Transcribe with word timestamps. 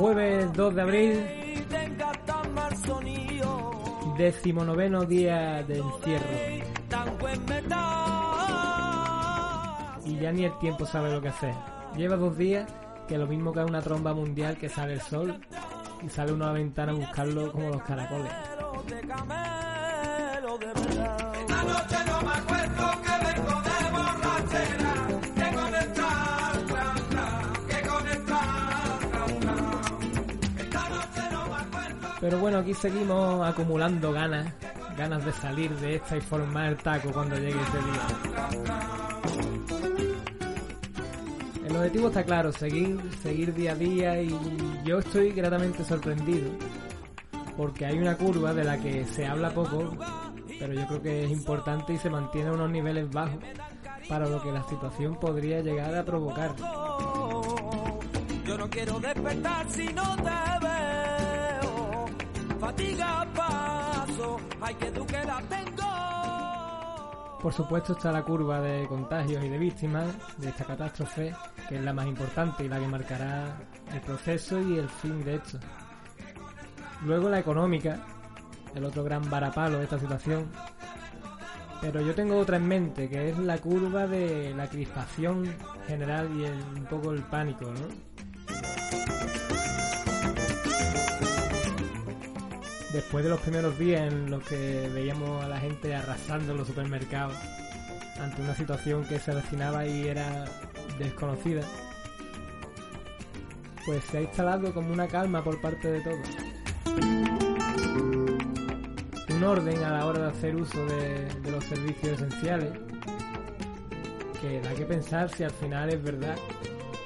Jueves 0.00 0.50
2 0.54 0.74
de 0.74 0.80
abril, 0.80 1.26
decimonoveno 4.16 5.04
día 5.04 5.62
de 5.62 5.76
encierro. 5.76 6.26
Y 10.06 10.16
ya 10.18 10.32
ni 10.32 10.46
el 10.46 10.58
tiempo 10.58 10.86
sabe 10.86 11.12
lo 11.12 11.20
que 11.20 11.28
hacer. 11.28 11.52
Lleva 11.98 12.16
dos 12.16 12.34
días 12.38 12.66
que 13.08 13.18
lo 13.18 13.26
mismo 13.26 13.52
que 13.52 13.60
una 13.60 13.82
tromba 13.82 14.14
mundial 14.14 14.56
que 14.56 14.70
sale 14.70 14.94
el 14.94 15.02
sol 15.02 15.38
y 16.02 16.08
sale 16.08 16.32
uno 16.32 16.44
a 16.44 16.48
la 16.48 16.54
ventana 16.54 16.92
a 16.92 16.94
buscarlo 16.94 17.52
como 17.52 17.68
los 17.68 17.82
caracoles. 17.82 18.32
Pero 32.20 32.38
bueno, 32.38 32.58
aquí 32.58 32.74
seguimos 32.74 33.48
acumulando 33.48 34.12
ganas, 34.12 34.52
ganas 34.96 35.24
de 35.24 35.32
salir 35.32 35.74
de 35.76 35.96
esta 35.96 36.16
y 36.16 36.20
formar 36.20 36.70
el 36.70 36.76
taco 36.76 37.10
cuando 37.12 37.36
llegue 37.36 37.58
ese 37.60 37.78
día. 37.78 38.06
El 41.66 41.76
objetivo 41.76 42.08
está 42.08 42.24
claro, 42.24 42.52
seguir, 42.52 43.00
seguir 43.22 43.54
día 43.54 43.72
a 43.72 43.74
día 43.74 44.22
y 44.22 44.36
yo 44.84 44.98
estoy 44.98 45.30
gratamente 45.32 45.84
sorprendido 45.84 46.50
porque 47.56 47.86
hay 47.86 47.98
una 47.98 48.16
curva 48.16 48.52
de 48.52 48.64
la 48.64 48.78
que 48.78 49.04
se 49.04 49.26
habla 49.26 49.50
poco, 49.50 49.96
pero 50.58 50.72
yo 50.72 50.86
creo 50.86 51.02
que 51.02 51.24
es 51.24 51.30
importante 51.30 51.92
y 51.94 51.98
se 51.98 52.10
mantiene 52.10 52.48
a 52.48 52.52
unos 52.52 52.70
niveles 52.70 53.10
bajos 53.10 53.38
para 54.08 54.28
lo 54.28 54.42
que 54.42 54.50
la 54.50 54.62
situación 54.68 55.18
podría 55.18 55.60
llegar 55.60 55.94
a 55.94 56.04
provocar. 56.04 56.54
Fatiga 62.60 63.26
paso, 63.34 64.36
hay 64.60 64.74
que 64.74 64.90
tú 64.90 65.06
la 65.26 65.42
tengo. 65.48 67.38
Por 67.40 67.52
supuesto 67.54 67.94
está 67.94 68.12
la 68.12 68.22
curva 68.22 68.60
de 68.60 68.86
contagios 68.86 69.42
y 69.42 69.48
de 69.48 69.56
víctimas 69.58 70.06
de 70.36 70.50
esta 70.50 70.64
catástrofe, 70.64 71.34
que 71.68 71.76
es 71.76 71.82
la 71.82 71.92
más 71.94 72.06
importante 72.06 72.64
y 72.64 72.68
la 72.68 72.78
que 72.78 72.86
marcará 72.86 73.56
el 73.92 74.00
proceso 74.02 74.60
y 74.60 74.76
el 74.78 74.88
fin 74.90 75.24
de 75.24 75.36
esto. 75.36 75.58
Luego 77.06 77.30
la 77.30 77.38
económica, 77.38 77.98
el 78.74 78.84
otro 78.84 79.02
gran 79.04 79.28
varapalo 79.30 79.78
de 79.78 79.84
esta 79.84 79.98
situación. 79.98 80.50
Pero 81.80 82.02
yo 82.02 82.14
tengo 82.14 82.36
otra 82.36 82.58
en 82.58 82.68
mente, 82.68 83.08
que 83.08 83.30
es 83.30 83.38
la 83.38 83.56
curva 83.56 84.06
de 84.06 84.52
la 84.54 84.68
crispación 84.68 85.46
general 85.86 86.28
y 86.36 86.44
el- 86.44 86.62
un 86.76 86.84
poco 86.84 87.10
el 87.12 87.22
pánico, 87.22 87.64
¿no? 87.72 87.80
Después 92.92 93.22
de 93.22 93.30
los 93.30 93.40
primeros 93.40 93.78
días 93.78 94.12
en 94.12 94.30
los 94.30 94.42
que 94.42 94.90
veíamos 94.92 95.44
a 95.44 95.48
la 95.48 95.60
gente 95.60 95.94
arrasando 95.94 96.52
en 96.52 96.58
los 96.58 96.66
supermercados 96.66 97.34
ante 98.18 98.42
una 98.42 98.54
situación 98.54 99.04
que 99.04 99.18
se 99.20 99.30
avecinaba 99.30 99.86
y 99.86 100.08
era 100.08 100.44
desconocida, 100.98 101.62
pues 103.86 104.02
se 104.04 104.18
ha 104.18 104.22
instalado 104.22 104.74
como 104.74 104.92
una 104.92 105.06
calma 105.06 105.42
por 105.42 105.60
parte 105.60 105.90
de 105.90 106.00
todos. 106.00 106.28
Un 109.28 109.44
orden 109.44 109.84
a 109.84 109.92
la 109.92 110.06
hora 110.06 110.22
de 110.24 110.28
hacer 110.30 110.56
uso 110.56 110.84
de, 110.86 111.26
de 111.42 111.50
los 111.50 111.64
servicios 111.64 112.20
esenciales 112.20 112.72
que 114.40 114.60
da 114.60 114.74
que 114.74 114.84
pensar 114.84 115.30
si 115.30 115.44
al 115.44 115.52
final 115.52 115.90
es 115.90 116.02
verdad 116.02 116.36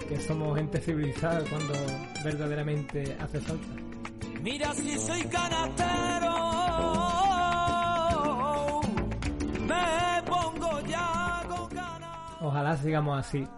que 0.08 0.18
somos 0.18 0.56
gente 0.56 0.80
civilizada 0.80 1.40
cuando 1.48 1.74
verdaderamente 2.24 3.16
hace 3.20 3.40
falta. 3.40 3.83
Mira 4.44 4.74
si 4.74 4.98
soy 4.98 5.22
canastero. 5.22 6.34
Me 9.60 10.22
pongo 10.26 10.80
ya 10.82 11.42
con 11.48 11.68
ganas. 11.70 12.18
Ojalá 12.42 12.76
sigamos 12.76 13.20
así. 13.20 13.48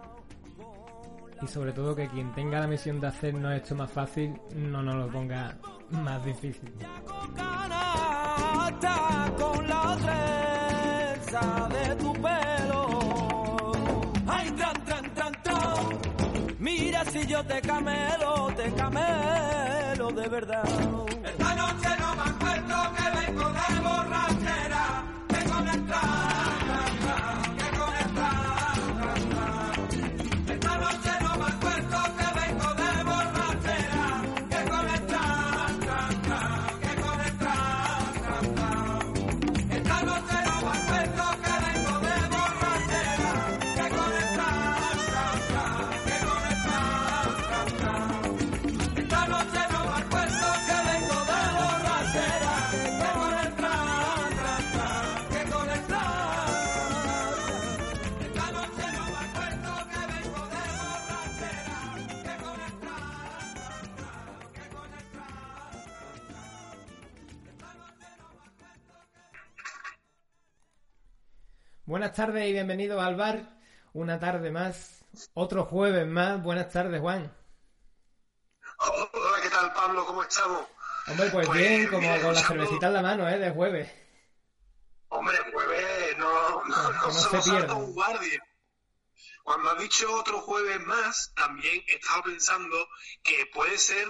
Y 1.41 1.47
sobre 1.47 1.73
todo 1.73 1.93
que 1.93 2.07
quien 2.07 2.31
tenga 2.33 2.61
la 2.61 2.67
misión 2.67 3.01
de 3.01 3.07
hacernos 3.07 3.53
esto 3.53 3.75
más 3.75 3.91
fácil 3.91 4.39
no 4.55 4.81
nos 4.81 4.95
lo 4.95 5.11
ponga 5.11 5.57
más 5.89 6.23
difícil. 6.23 6.73
Con 7.05 7.33
ganas 7.35 8.37
con 9.37 9.67
la 9.67 9.97
trenza 10.05 11.67
de 11.67 11.95
tu 11.95 12.13
pelo. 12.13 13.71
Ay, 14.25 14.51
tran, 14.51 14.85
tran, 14.85 15.13
tran, 15.13 15.33
tran. 15.43 16.55
Mira 16.59 17.03
si 17.03 17.27
yo 17.27 17.43
te 17.43 17.59
camelo, 17.59 18.47
te 18.55 18.71
camelo 18.71 19.56
de 20.11 20.27
verdad. 20.27 20.63
Tardes 72.17 72.47
y 72.47 72.51
bienvenidos 72.51 72.99
al 72.99 73.15
bar. 73.15 73.43
Una 73.93 74.19
tarde 74.19 74.49
más, 74.49 75.05
otro 75.35 75.65
jueves 75.65 76.07
más. 76.07 76.41
Buenas 76.41 76.73
tardes, 76.73 76.99
Juan. 76.99 77.31
Hola, 78.79 79.41
¿qué 79.43 79.49
tal, 79.51 79.71
Pablo? 79.71 80.03
¿Cómo 80.03 80.23
estamos? 80.23 80.65
Hombre, 81.09 81.29
pues 81.29 81.45
Pues 81.45 81.59
bien, 81.59 81.85
como 81.85 81.99
bien, 81.99 82.19
con 82.23 82.33
la 82.33 82.41
cervecita 82.41 82.87
en 82.87 82.93
la 82.93 83.01
mano, 83.03 83.29
¿eh? 83.29 83.37
De 83.37 83.51
jueves. 83.51 83.91
Hombre, 85.09 85.37
jueves, 85.53 86.17
no, 86.17 86.63
no, 86.65 86.75
Que 86.89 86.91
no, 86.91 87.01
no 87.01 87.11
se 87.11 87.39
se 87.39 87.51
pierdan. 87.51 87.77
un 87.77 87.93
guardia. 87.93 88.43
Cuando 89.43 89.69
has 89.69 89.79
dicho 89.79 90.11
otro 90.15 90.41
jueves 90.41 90.79
más, 90.87 91.31
también 91.35 91.83
estaba 91.85 92.23
pensando 92.23 92.87
que 93.21 93.45
puede 93.53 93.77
ser 93.77 94.07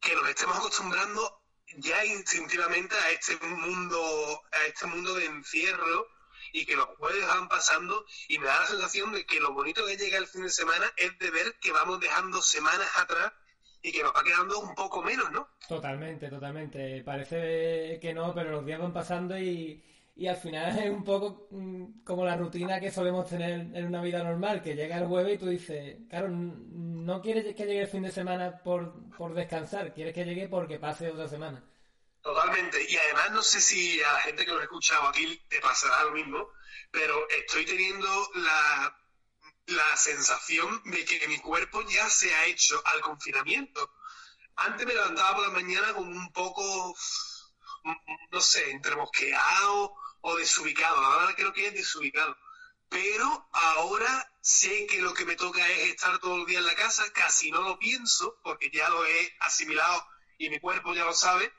que 0.00 0.14
nos 0.14 0.26
estemos 0.26 0.56
acostumbrando 0.56 1.42
ya 1.76 2.02
instintivamente 2.06 2.94
a 2.96 3.10
este 3.10 3.36
mundo, 3.46 4.42
a 4.52 4.64
este 4.64 4.86
mundo 4.86 5.14
de 5.16 5.26
encierro 5.26 6.06
y 6.52 6.66
que 6.66 6.76
los 6.76 6.86
jueves 6.98 7.26
van 7.26 7.48
pasando 7.48 8.04
y 8.28 8.38
me 8.38 8.46
da 8.46 8.60
la 8.60 8.66
sensación 8.66 9.12
de 9.12 9.24
que 9.24 9.40
lo 9.40 9.52
bonito 9.52 9.84
que 9.86 9.96
llega 9.96 10.18
el 10.18 10.26
fin 10.26 10.42
de 10.42 10.50
semana 10.50 10.86
es 10.96 11.18
de 11.18 11.30
ver 11.30 11.56
que 11.60 11.72
vamos 11.72 12.00
dejando 12.00 12.40
semanas 12.42 12.88
atrás 12.98 13.32
y 13.82 13.90
que 13.90 14.02
nos 14.02 14.12
va 14.14 14.22
quedando 14.22 14.60
un 14.60 14.74
poco 14.74 15.02
menos, 15.02 15.30
¿no? 15.32 15.48
Totalmente, 15.66 16.28
totalmente. 16.28 17.02
Parece 17.02 17.98
que 18.00 18.14
no, 18.14 18.32
pero 18.32 18.52
los 18.52 18.64
días 18.64 18.80
van 18.80 18.92
pasando 18.92 19.36
y, 19.36 19.82
y 20.14 20.26
al 20.28 20.36
final 20.36 20.78
es 20.78 20.90
un 20.90 21.02
poco 21.02 21.48
mm, 21.50 22.04
como 22.04 22.24
la 22.24 22.36
rutina 22.36 22.78
que 22.78 22.92
solemos 22.92 23.28
tener 23.28 23.74
en 23.74 23.86
una 23.86 24.02
vida 24.02 24.22
normal, 24.22 24.62
que 24.62 24.76
llega 24.76 24.98
el 24.98 25.06
jueves 25.06 25.34
y 25.34 25.38
tú 25.38 25.46
dices, 25.48 25.96
claro, 26.08 26.28
no 26.30 27.20
quieres 27.20 27.54
que 27.56 27.66
llegue 27.66 27.82
el 27.82 27.88
fin 27.88 28.02
de 28.02 28.12
semana 28.12 28.62
por, 28.62 29.10
por 29.16 29.34
descansar, 29.34 29.92
quieres 29.92 30.14
que 30.14 30.24
llegue 30.24 30.48
porque 30.48 30.78
pase 30.78 31.10
otra 31.10 31.26
semana. 31.26 31.64
Totalmente. 32.22 32.86
Y 32.88 32.96
además 32.96 33.32
no 33.32 33.42
sé 33.42 33.60
si 33.60 34.00
a 34.00 34.12
la 34.12 34.20
gente 34.20 34.44
que 34.44 34.52
lo 34.52 34.60
ha 34.60 34.62
escuchado 34.62 35.08
aquí 35.08 35.36
te 35.48 35.60
pasará 35.60 36.04
lo 36.04 36.12
mismo, 36.12 36.52
pero 36.90 37.28
estoy 37.28 37.66
teniendo 37.66 38.30
la, 38.34 38.96
la 39.66 39.96
sensación 39.96 40.82
de 40.84 41.04
que 41.04 41.26
mi 41.26 41.38
cuerpo 41.38 41.82
ya 41.82 42.08
se 42.08 42.32
ha 42.32 42.46
hecho 42.46 42.80
al 42.86 43.00
confinamiento. 43.00 43.92
Antes 44.54 44.86
me 44.86 44.94
levantaba 44.94 45.36
por 45.36 45.48
la 45.48 45.52
mañana 45.52 45.92
como 45.94 46.10
un 46.10 46.32
poco, 46.32 46.94
no 48.30 48.40
sé, 48.40 48.70
entre 48.70 48.94
o 50.20 50.36
desubicado. 50.36 50.96
Ahora 50.98 51.34
creo 51.34 51.52
que 51.52 51.66
es 51.66 51.74
desubicado. 51.74 52.36
Pero 52.88 53.48
ahora 53.52 54.30
sé 54.40 54.86
que 54.86 55.00
lo 55.00 55.12
que 55.14 55.24
me 55.24 55.34
toca 55.34 55.66
es 55.68 55.88
estar 55.88 56.18
todo 56.20 56.36
el 56.36 56.46
día 56.46 56.58
en 56.60 56.66
la 56.66 56.74
casa, 56.76 57.10
casi 57.12 57.50
no 57.50 57.62
lo 57.62 57.78
pienso, 57.78 58.38
porque 58.44 58.70
ya 58.70 58.88
lo 58.90 59.04
he 59.06 59.36
asimilado 59.40 60.06
y 60.38 60.50
mi 60.50 60.60
cuerpo 60.60 60.94
ya 60.94 61.04
lo 61.04 61.14
sabe 61.14 61.52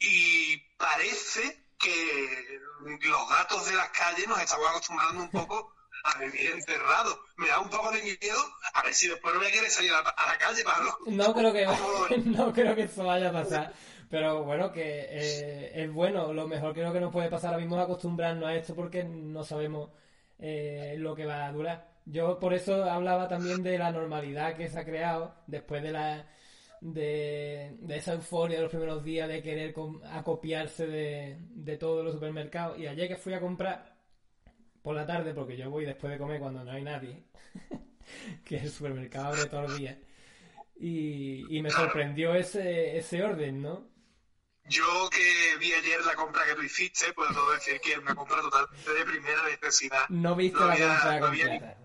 y 0.00 0.56
parece 0.76 1.64
que 1.78 2.60
los 3.02 3.28
gatos 3.28 3.66
de 3.66 3.74
las 3.74 3.90
calles 3.90 4.26
nos 4.26 4.40
estamos 4.40 4.68
acostumbrando 4.68 5.22
un 5.22 5.30
poco 5.30 5.74
a 6.04 6.18
vivir 6.18 6.52
encerrados. 6.52 7.18
Me 7.36 7.48
da 7.48 7.60
un 7.60 7.68
poco 7.68 7.90
de 7.92 8.02
miedo 8.02 8.38
a 8.74 8.82
ver 8.82 8.94
si 8.94 9.08
después 9.08 9.34
no 9.34 9.40
voy 9.40 9.48
a 9.48 9.52
querer 9.52 9.70
salir 9.70 9.92
a 9.92 10.02
la, 10.02 10.38
calle, 10.38 10.64
Pablo. 10.64 10.96
No 11.06 11.34
creo 11.34 11.52
que, 11.52 11.66
no 12.24 12.52
creo 12.52 12.74
que 12.74 12.82
eso 12.82 13.04
vaya 13.04 13.28
a 13.28 13.32
pasar. 13.32 13.72
Pero 14.08 14.42
bueno, 14.42 14.72
que 14.72 15.06
eh, 15.08 15.82
es 15.82 15.92
bueno. 15.92 16.32
Lo 16.32 16.48
mejor 16.48 16.72
creo 16.72 16.92
que 16.92 17.00
nos 17.00 17.12
puede 17.12 17.28
pasar 17.28 17.50
ahora 17.50 17.60
mismo 17.60 17.76
es 17.76 17.84
acostumbrarnos 17.84 18.48
a 18.48 18.54
esto 18.54 18.74
porque 18.74 19.04
no 19.04 19.44
sabemos 19.44 19.90
eh, 20.38 20.94
lo 20.98 21.14
que 21.14 21.26
va 21.26 21.46
a 21.46 21.52
durar. 21.52 21.90
Yo 22.06 22.40
por 22.40 22.54
eso 22.54 22.84
hablaba 22.90 23.28
también 23.28 23.62
de 23.62 23.78
la 23.78 23.92
normalidad 23.92 24.56
que 24.56 24.68
se 24.68 24.80
ha 24.80 24.84
creado 24.84 25.34
después 25.46 25.82
de 25.82 25.92
la 25.92 26.26
de, 26.80 27.76
esa 27.88 28.14
euforia 28.14 28.56
de 28.56 28.62
los 28.62 28.70
primeros 28.70 29.04
días 29.04 29.28
de 29.28 29.42
querer 29.42 29.74
acopiarse 30.12 30.86
de, 30.86 31.38
de 31.50 31.76
todos 31.76 32.04
los 32.04 32.14
supermercados. 32.14 32.78
Y 32.78 32.86
ayer 32.86 33.08
que 33.08 33.16
fui 33.16 33.34
a 33.34 33.40
comprar 33.40 33.96
por 34.82 34.94
la 34.94 35.06
tarde, 35.06 35.34
porque 35.34 35.56
yo 35.56 35.70
voy 35.70 35.84
después 35.84 36.12
de 36.12 36.18
comer 36.18 36.40
cuando 36.40 36.64
no 36.64 36.70
hay 36.70 36.82
nadie, 36.82 37.24
que 38.44 38.58
el 38.58 38.70
supermercado 38.70 39.28
abre 39.28 39.46
todos 39.46 39.70
los 39.70 39.78
días, 39.78 39.96
y, 40.76 41.56
y 41.56 41.62
me 41.62 41.70
sorprendió 41.70 42.34
ese, 42.34 42.96
ese 42.96 43.22
orden, 43.22 43.60
¿no? 43.60 43.90
Yo 44.64 45.10
que 45.10 45.56
vi 45.58 45.72
ayer 45.72 46.00
la 46.04 46.14
compra 46.14 46.46
que 46.46 46.54
tú 46.54 46.62
hiciste, 46.62 47.12
puedo 47.12 47.52
decir 47.52 47.80
que 47.80 47.92
es 47.92 47.98
una 47.98 48.14
compra 48.14 48.40
totalmente 48.40 48.92
de 48.92 49.04
primera 49.04 49.42
necesidad. 49.44 50.08
No 50.08 50.36
viste 50.36 50.60
la 50.60 50.76
compra 50.76 51.20
completa. 51.20 51.76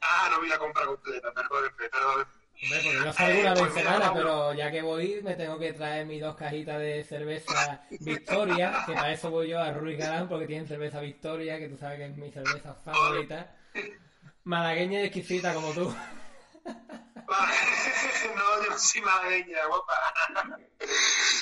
Ah, 0.00 0.28
no 0.30 0.40
vi 0.40 0.48
la 0.48 0.58
compra 0.58 0.86
completa, 0.86 1.32
perdónenme. 1.32 2.35
Hombre, 2.62 2.80
porque 2.82 3.04
yo 3.04 3.12
salgo 3.12 3.40
una 3.40 3.54
vez 3.54 3.74
semana, 3.74 4.14
pero 4.14 4.54
ya 4.54 4.70
que 4.70 4.82
voy 4.82 5.20
me 5.22 5.34
tengo 5.34 5.58
que 5.58 5.72
traer 5.72 6.06
mis 6.06 6.20
dos 6.20 6.36
cajitas 6.36 6.78
de 6.78 7.04
cerveza 7.04 7.86
Victoria, 7.90 8.82
que 8.86 8.92
para 8.94 9.12
eso 9.12 9.30
voy 9.30 9.48
yo 9.48 9.60
a 9.60 9.72
Ruiz 9.72 9.98
Galán, 9.98 10.28
porque 10.28 10.46
tienen 10.46 10.66
cerveza 10.66 11.00
Victoria, 11.00 11.58
que 11.58 11.68
tú 11.68 11.76
sabes 11.76 11.98
que 11.98 12.06
es 12.06 12.16
mi 12.16 12.32
cerveza 12.32 12.74
favorita. 12.74 13.54
Malagueña 14.44 15.00
y 15.00 15.04
exquisita 15.04 15.52
como 15.52 15.72
tú. 15.72 15.94
No, 17.26 18.64
yo 18.64 18.78
soy 18.78 19.00
malagueña, 19.00 19.66
guapa. 19.66 19.94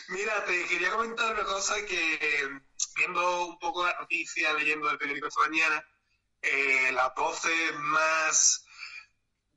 Mira, 0.08 0.44
te 0.44 0.64
quería 0.66 0.90
comentar 0.90 1.34
una 1.34 1.44
cosa 1.44 1.74
que, 1.86 2.48
viendo 2.96 3.46
un 3.46 3.58
poco 3.58 3.84
la 3.84 3.94
noticia, 4.00 4.52
leyendo 4.54 4.90
el 4.90 4.98
periódico 4.98 5.28
esta 5.28 5.42
mañana, 5.42 5.84
eh, 6.40 6.92
las 6.92 7.12
más 7.74 8.63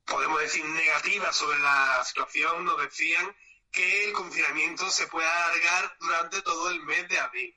podemos 0.08 0.40
decir, 0.40 0.64
negativas 0.64 1.36
sobre 1.36 1.58
la 1.60 2.04
situación, 2.04 2.64
nos 2.64 2.80
decían 2.80 3.34
que 3.70 4.06
el 4.06 4.12
confinamiento 4.12 4.90
se 4.90 5.06
puede 5.06 5.26
alargar 5.26 5.96
durante 6.00 6.42
todo 6.42 6.70
el 6.70 6.82
mes 6.82 7.08
de 7.08 7.18
abril. 7.18 7.54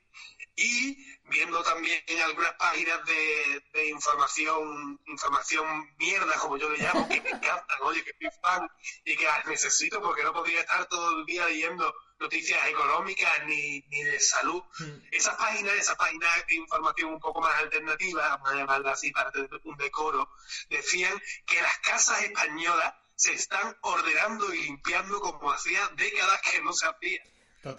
Y 0.56 0.98
viendo 1.24 1.64
también 1.64 2.04
algunas 2.24 2.54
páginas 2.56 3.04
de, 3.06 3.64
de, 3.74 3.88
información, 3.88 5.00
información 5.08 5.96
mierda, 5.98 6.38
como 6.40 6.58
yo 6.58 6.70
le 6.70 6.78
llamo, 6.78 7.08
que 7.08 7.22
me 7.22 7.30
encantan, 7.30 7.78
oye, 7.82 8.04
que 8.04 8.14
soy 8.20 8.40
fan 8.42 8.70
y 9.06 9.16
que 9.16 9.24
las 9.24 9.46
necesito 9.46 10.02
porque 10.02 10.24
no 10.24 10.34
podría 10.34 10.60
estar 10.60 10.86
todo 10.88 11.20
el 11.20 11.26
día 11.26 11.46
leyendo 11.46 11.96
noticias 12.22 12.66
económicas 12.68 13.46
ni, 13.46 13.82
ni 13.90 14.04
de 14.04 14.20
salud. 14.20 14.64
Mm. 14.80 15.08
Esas 15.12 15.36
páginas, 15.36 15.74
esas 15.74 15.96
páginas 15.96 16.30
de 16.48 16.56
información 16.56 17.14
un 17.14 17.20
poco 17.20 17.42
más 17.42 17.54
alternativa, 17.56 18.30
vamos 18.30 18.52
a 18.52 18.56
llamarla 18.56 18.92
así 18.92 19.12
para 19.12 19.32
tener 19.32 19.50
un 19.64 19.76
decoro, 19.78 20.30
decían 20.70 21.22
que 21.46 21.62
las 21.62 21.78
casas 21.80 22.22
españolas 22.22 22.94
se 23.16 23.34
están 23.34 23.78
ordenando 23.82 24.54
y 24.54 24.64
limpiando 24.64 25.20
como 25.20 25.52
hacía 25.52 25.88
décadas 25.96 26.42
que 26.42 26.62
no 26.62 26.74
se 26.74 26.88
hacía. 26.88 27.22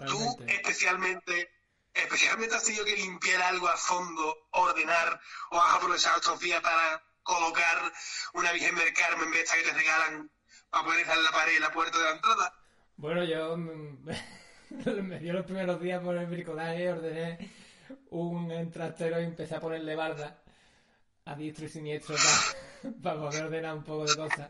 Tú 0.07 0.37
especialmente 0.47 1.51
especialmente 1.93 2.55
has 2.55 2.63
tenido 2.63 2.85
que 2.85 2.95
limpiar 2.95 3.41
algo 3.43 3.67
a 3.67 3.77
fondo, 3.77 4.47
ordenar, 4.51 5.21
o 5.51 5.61
has 5.61 5.75
aprovechado 5.75 6.17
estos 6.17 6.39
días 6.39 6.59
para 6.61 7.03
colocar 7.21 7.93
una 8.33 8.51
Virgen 8.51 8.75
del 8.75 8.93
Carmen 8.93 9.31
de 9.31 9.41
esta 9.41 9.55
que 9.55 9.63
te 9.63 9.73
regalan 9.73 10.31
para 10.69 10.85
poner 10.85 11.07
en 11.07 11.23
la 11.23 11.31
pared 11.31 11.59
la 11.59 11.71
puerta 11.71 11.97
de 11.97 12.03
la 12.03 12.11
entrada. 12.11 12.62
Bueno, 12.97 13.23
yo 13.23 13.57
me 15.03 15.19
dio 15.19 15.33
los 15.33 15.45
primeros 15.45 15.81
días 15.81 16.01
por 16.01 16.15
el 16.15 16.27
bricolaje, 16.27 16.91
ordené 16.91 17.49
un 18.11 18.71
trastero 18.71 19.19
y 19.19 19.25
empecé 19.25 19.55
a 19.55 19.59
ponerle 19.59 19.95
barda 19.95 20.43
a 21.25 21.35
diestro 21.35 21.65
y 21.65 21.69
siniestro 21.69 22.15
para, 23.01 23.19
poder 23.19 23.45
ordenar 23.45 23.75
un 23.75 23.83
poco 23.83 24.05
de 24.05 24.15
cosas. 24.15 24.49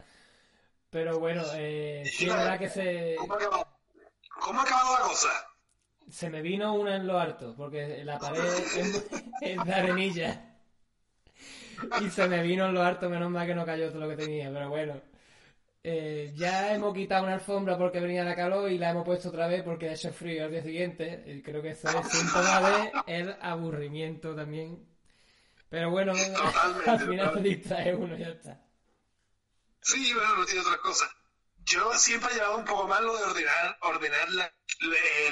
Pero 0.89 1.19
bueno, 1.19 1.43
eh, 1.55 2.03
sí 2.05 2.25
es 2.25 2.35
verdad 2.35 2.59
que 2.59 2.69
se... 2.69 3.15
¿Cómo 4.39 4.59
ha 4.59 4.63
acabado, 4.63 4.97
la 4.99 5.03
cosa? 5.03 5.29
Se 6.09 6.29
me 6.29 6.41
vino 6.41 6.73
una 6.73 6.95
en 6.95 7.07
lo 7.07 7.17
harto, 7.17 7.55
porque 7.55 8.03
la 8.03 8.19
pared 8.19 8.43
es, 9.41 9.63
de 9.63 9.73
arenilla. 9.73 10.57
Y 12.01 12.09
se 12.09 12.27
me 12.27 12.43
vino 12.43 12.65
en 12.65 12.73
lo 12.73 12.83
harto, 12.83 13.09
menos 13.09 13.31
mal 13.31 13.47
que 13.47 13.55
no 13.55 13.65
cayó 13.65 13.89
todo 13.89 14.01
lo 14.01 14.09
que 14.09 14.17
tenía, 14.17 14.51
pero 14.51 14.69
bueno. 14.69 15.01
Eh, 15.85 16.31
ya 16.35 16.73
hemos 16.73 16.93
quitado 16.93 17.23
una 17.23 17.33
alfombra 17.33 17.77
porque 17.77 17.99
venía 17.99 18.23
la 18.23 18.37
calor 18.37 18.71
y 18.71 18.77
la 18.77 18.91
hemos 18.91 19.03
puesto 19.03 19.27
otra 19.27 19.47
vez 19.47 19.63
porque 19.63 19.89
ha 19.89 19.93
hecho 19.93 20.13
frío 20.13 20.45
al 20.45 20.51
día 20.51 20.63
siguiente. 20.63 21.23
Y 21.27 21.41
creo 21.41 21.61
que 21.61 21.71
eso 21.71 21.89
es 21.89 22.07
síntoma 22.09 22.61
de 22.61 22.91
el 23.07 23.35
aburrimiento 23.41 24.33
también. 24.33 24.87
Pero 25.69 25.89
bueno, 25.89 26.13
al 26.13 26.99
final 26.99 27.33
se 27.33 27.41
distrae 27.41 27.95
uno 27.95 28.15
y 28.15 28.19
ya 28.19 28.29
está. 28.29 28.61
Sí, 29.81 30.13
bueno, 30.13 30.37
no 30.37 30.45
tiene 30.45 30.61
otra 30.61 30.77
cosa. 30.77 31.09
Yo 31.65 31.93
siempre 31.95 32.31
he 32.31 32.35
llevado 32.35 32.57
un 32.57 32.65
poco 32.65 32.87
más 32.87 33.01
lo 33.01 33.17
de 33.17 33.23
ordenar, 33.23 33.77
ordenar 33.81 34.29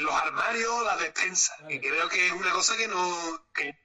los 0.02 0.14
armarios, 0.14 0.84
las 0.84 1.00
despensas. 1.00 1.58
Y 1.70 1.80
creo 1.80 2.10
que 2.10 2.28
es 2.28 2.34
una 2.34 2.52
cosa 2.52 2.76
que 2.76 2.88
no, 2.88 3.46
que 3.54 3.78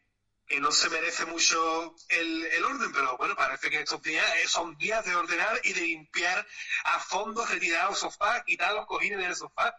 que 0.47 0.61
no 0.61 0.71
se 0.71 0.89
merece 0.91 1.27
mucho 1.27 1.95
el, 2.09 2.65
orden, 2.65 2.93
pero 2.93 3.17
bueno, 3.17 3.35
parece 3.35 3.69
que 3.69 3.81
estos 3.81 4.01
días 4.03 4.25
son 4.47 4.77
días 4.77 5.05
de 5.05 5.15
ordenar 5.15 5.61
y 5.65 5.73
de 5.73 5.81
limpiar 5.81 6.47
a 6.85 7.01
fondo, 7.01 7.45
retirar 7.45 7.91
los 7.91 7.99
sofás, 7.99 8.45
quitar 8.45 8.73
los 8.75 8.87
cojines 8.87 9.19
del 9.19 9.35
sofá. 9.35 9.77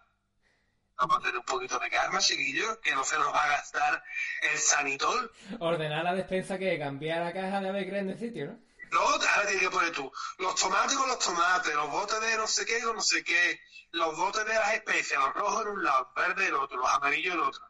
Vamos 0.98 1.18
a 1.18 1.22
tener 1.22 1.38
un 1.38 1.46
poquito 1.46 1.80
de 1.80 1.90
calma, 1.90 2.20
chiquillos, 2.20 2.80
que 2.80 2.94
no 2.94 3.04
se 3.04 3.18
nos 3.18 3.34
va 3.34 3.44
a 3.44 3.50
gastar 3.50 4.04
el 4.42 4.58
sanitol. 4.58 5.32
Ordenar 5.60 6.04
la 6.04 6.16
despensa 6.16 6.58
que 6.58 6.78
cambiar 6.80 7.22
la 7.22 7.34
caja 7.34 7.62
de 7.62 7.72
ver 7.72 8.06
de 8.06 8.18
sitio, 8.18 8.48
¿no? 8.48 8.60
No, 8.92 9.00
ahora 9.00 9.48
tienes 9.48 9.62
que 9.62 9.70
poner 9.70 9.92
tú. 9.92 10.12
Los 10.40 10.56
tomates 10.56 10.98
con 10.98 11.08
los 11.08 11.20
tomates, 11.20 11.76
los 11.76 11.92
botes 11.92 12.20
de 12.20 12.38
no 12.38 12.48
sé 12.48 12.66
qué 12.66 12.82
con 12.82 12.96
no 12.96 13.02
sé 13.02 13.24
qué, 13.24 13.60
los 13.92 14.18
botes 14.18 14.46
de 14.46 14.54
las 14.54 14.74
especias, 14.74 15.20
los 15.20 15.34
rojos 15.34 15.66
en 15.66 15.72
un 15.72 15.84
lado, 15.84 16.04
los 16.04 16.14
verdes 16.16 16.48
en 16.48 16.56
el 16.56 16.60
otro, 16.60 16.78
los 16.78 16.90
amarillos 16.90 17.36
en 17.36 17.42
el 17.42 17.48
otro. 17.48 17.64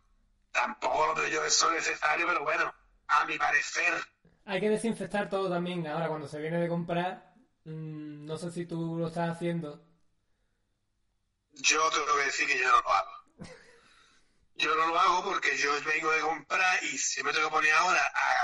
Tampoco 0.52 1.14
lo 1.16 1.28
yo 1.28 1.44
eso 1.44 1.70
necesario, 1.72 2.26
pero 2.28 2.44
bueno 2.44 2.74
a 3.08 3.26
mi 3.26 3.38
parecer. 3.38 3.94
Hay 4.46 4.60
que 4.60 4.70
desinfectar 4.70 5.30
todo 5.30 5.50
también 5.50 5.86
ahora 5.88 6.08
cuando 6.08 6.28
se 6.28 6.40
viene 6.40 6.60
de 6.60 6.70
comprar. 6.70 7.34
Mm, 7.66 8.26
no 8.26 8.38
sé 8.38 8.52
si 8.52 8.66
tú 8.66 8.98
lo 8.98 9.08
estás 9.08 9.30
haciendo. 9.30 9.84
Yo 11.54 11.90
tengo 11.90 12.18
que 12.18 12.26
decir 12.26 12.48
que 12.48 12.60
yo 12.60 12.70
no 12.70 12.82
lo 12.82 12.90
hago. 12.90 13.12
Yo 14.56 14.76
no 14.76 14.88
lo 14.88 15.00
hago 15.00 15.24
porque 15.24 15.56
yo 15.58 15.72
vengo 15.84 16.12
de 16.12 16.22
comprar 16.22 16.84
y 16.84 16.98
si 16.98 17.24
me 17.24 17.32
tengo 17.32 17.48
que 17.48 17.56
poner 17.56 17.74
ahora 17.74 18.02
a 18.02 18.38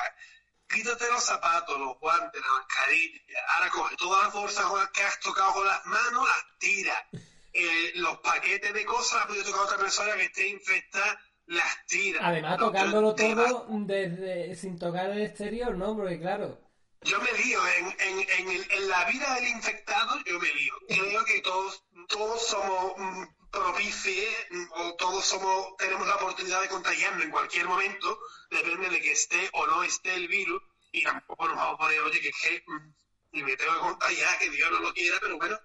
quítate 0.74 1.08
los 1.08 1.24
zapatos, 1.24 1.80
los 1.80 2.00
guantes, 2.00 2.42
la 2.42 2.54
mascarilla, 2.54 3.20
ahora 3.50 3.70
coge 3.70 3.96
todas 3.96 4.24
las 4.24 4.34
bolsas 4.34 4.66
que 4.92 5.04
has 5.04 5.20
tocado 5.20 5.54
con 5.54 5.68
las 5.68 5.86
manos, 5.86 6.28
las 6.28 6.60
tira. 6.60 7.08
Eh, 7.54 7.92
los 7.96 8.18
paquetes 8.20 8.74
de 8.74 8.86
cosas 8.86 9.20
las 9.20 9.28
puede 9.28 9.44
tocar 9.44 9.62
a 9.62 9.66
otra 9.66 9.78
persona 9.78 10.16
que 10.16 10.26
esté 10.26 10.48
infectada 10.48 11.22
las 11.46 11.86
tiras. 11.88 12.22
Además, 12.24 12.58
No, 12.60 12.68
tocándolo 12.68 13.16
todo 13.16 13.66
desde, 13.86 14.56
sin 14.56 14.78
tocar 14.80 15.10
el 15.12 15.22
exterior, 15.24 15.76
¿no? 15.76 15.96
Porque 15.96 16.20
claro, 16.20 16.60
Yo 17.02 17.20
me 17.22 17.32
lío, 17.34 17.60
en, 17.80 17.86
en, 18.00 18.30
en, 18.40 18.50
el- 18.50 18.72
en 18.72 18.90
la 18.90 19.06
vida 19.06 19.36
del 19.36 19.48
infectado 19.50 20.16
yo 20.26 20.40
me 20.40 20.54
lío. 20.54 20.74
Creo 20.88 21.26
que 21.26 21.42
todos, 21.42 21.84
todos 22.08 22.48
somos 22.48 22.94
mm, 22.98 23.24
propicios 23.52 24.34
mm, 24.52 24.64
o 24.72 24.96
todos 24.96 25.26
somos, 25.26 25.76
tenemos 25.78 26.08
la 26.08 26.16
oportunidad 26.16 26.62
de 26.62 26.70
contagiarnos 26.70 27.24
en 27.24 27.32
cualquier 27.32 27.68
momento, 27.68 28.18
depende 28.50 28.90
de 28.90 29.02
que 29.02 29.12
esté 29.12 29.50
o 29.54 29.68
no 29.68 29.84
esté 29.84 30.14
el 30.16 30.28
virus, 30.30 30.62
y 30.92 31.04
tampoco 31.04 31.48
nos 31.48 31.58
vamos 31.58 31.76
a 31.76 31.78
poner, 31.84 32.00
oye, 32.02 32.22
que 32.22 32.30
es 32.30 32.36
que 32.42 32.64
mm, 32.68 32.94
y 33.34 33.44
me 33.44 33.58
tengo 33.58 33.74
que 33.74 33.80
contagiar, 33.80 34.40
que 34.40 34.50
Dios 34.50 34.72
no 34.72 34.80
lo 34.80 34.94
quiera, 34.94 35.18
pero 35.20 35.38
bueno, 35.38 35.60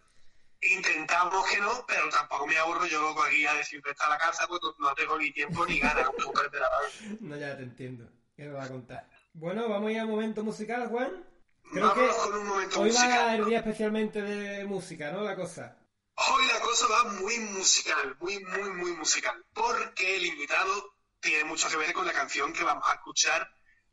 intentamos 0.60 1.48
que 1.48 1.58
no, 1.58 1.84
pero 1.86 2.08
tampoco 2.08 2.46
me 2.46 2.56
aburro 2.56 2.86
yo 2.86 3.00
loco 3.00 3.22
aquí 3.22 3.46
a 3.46 3.54
desinfectar 3.54 4.08
la 4.08 4.18
casa, 4.18 4.46
pues 4.46 4.60
no 4.78 4.94
tengo 4.94 5.18
ni 5.18 5.30
tiempo 5.32 5.64
ni 5.66 5.78
ganas 5.78 6.06
de 6.06 7.16
no 7.20 7.36
ya 7.36 7.56
te 7.56 7.62
entiendo. 7.62 8.08
¿Qué 8.36 8.44
me 8.44 8.52
va 8.52 8.64
a 8.64 8.68
contar? 8.68 9.08
Bueno, 9.32 9.68
vamos 9.68 9.88
a 9.88 9.92
ir 9.92 10.00
al 10.00 10.08
momento 10.08 10.42
musical, 10.44 10.88
Juan. 10.88 11.24
Creo 11.70 11.86
Vámonos 11.86 12.14
que 12.14 12.22
con 12.22 12.40
un 12.40 12.46
momento 12.46 12.80
hoy 12.80 12.88
musical. 12.90 13.26
va 13.26 13.34
el 13.34 13.44
día 13.44 13.58
especialmente 13.58 14.22
de 14.22 14.64
música, 14.64 15.10
¿no? 15.10 15.22
La 15.22 15.36
cosa. 15.36 15.76
Hoy 16.14 16.46
la 16.46 16.60
cosa 16.60 16.86
va 16.88 17.04
muy 17.12 17.38
musical, 17.38 18.16
muy, 18.20 18.42
muy, 18.44 18.70
muy 18.70 18.92
musical, 18.92 19.44
porque 19.52 20.16
el 20.16 20.26
invitado 20.26 20.94
tiene 21.20 21.44
mucho 21.44 21.68
que 21.68 21.76
ver 21.76 21.92
con 21.92 22.06
la 22.06 22.12
canción 22.12 22.52
que 22.52 22.64
vamos 22.64 22.88
a 22.88 22.94
escuchar 22.94 23.48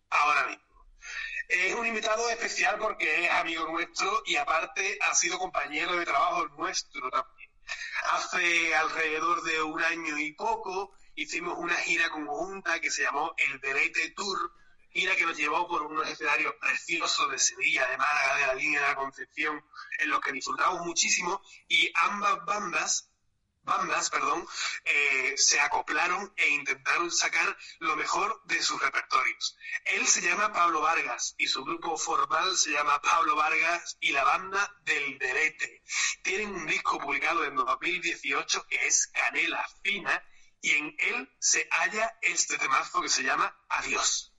ahora 0.09 0.47
mismo. 0.47 0.64
Es 1.47 1.75
un 1.75 1.85
invitado 1.85 2.29
especial 2.29 2.77
porque 2.79 3.25
es 3.25 3.31
amigo 3.31 3.67
nuestro 3.67 4.23
y 4.25 4.35
aparte 4.35 4.97
ha 5.01 5.13
sido 5.13 5.37
compañero 5.37 5.95
de 5.95 6.05
trabajo 6.05 6.47
nuestro 6.57 7.09
también. 7.11 7.51
Hace 8.11 8.75
alrededor 8.75 9.43
de 9.43 9.61
un 9.61 9.81
año 9.81 10.17
y 10.17 10.33
poco 10.33 10.93
hicimos 11.15 11.57
una 11.57 11.75
gira 11.75 12.09
conjunta 12.09 12.79
que 12.79 12.91
se 12.91 13.03
llamó 13.03 13.33
El 13.37 13.59
Delete 13.59 14.11
Tour, 14.11 14.53
gira 14.89 15.15
que 15.15 15.25
nos 15.25 15.37
llevó 15.37 15.67
por 15.67 15.83
unos 15.83 16.07
escenarios 16.09 16.53
preciosos 16.59 17.31
de 17.31 17.37
Sevilla, 17.37 17.87
de 17.87 17.97
Málaga, 17.97 18.37
de 18.37 18.47
la 18.47 18.55
línea 18.55 18.81
de 18.81 18.87
la 18.87 18.95
Concepción, 18.95 19.63
en 19.99 20.09
los 20.09 20.19
que 20.21 20.31
disfrutamos 20.31 20.85
muchísimo 20.85 21.41
y 21.67 21.91
ambas 21.95 22.43
bandas 22.45 23.11
bandas, 23.65 24.09
perdón, 24.09 24.47
eh, 24.85 25.33
se 25.37 25.59
acoplaron 25.59 26.33
e 26.37 26.49
intentaron 26.49 27.11
sacar 27.11 27.57
lo 27.79 27.95
mejor 27.95 28.41
de 28.45 28.61
sus 28.61 28.81
repertorios. 28.81 29.57
Él 29.85 30.07
se 30.07 30.21
llama 30.21 30.53
Pablo 30.53 30.81
Vargas 30.81 31.35
y 31.37 31.47
su 31.47 31.63
grupo 31.63 31.97
formal 31.97 32.55
se 32.55 32.71
llama 32.71 33.01
Pablo 33.01 33.35
Vargas 33.35 33.97
y 33.99 34.11
la 34.11 34.23
banda 34.23 34.77
del 34.83 35.17
Derete. 35.17 35.83
Tienen 36.23 36.53
un 36.53 36.65
disco 36.67 36.99
publicado 36.99 37.43
en 37.43 37.55
2018 37.55 38.67
que 38.67 38.87
es 38.87 39.07
Canela 39.07 39.67
Fina 39.83 40.23
y 40.61 40.71
en 40.71 40.95
él 40.97 41.35
se 41.39 41.67
halla 41.71 42.17
este 42.21 42.57
temazo 42.57 43.01
que 43.01 43.09
se 43.09 43.23
llama 43.23 43.55
Adiós. 43.69 44.31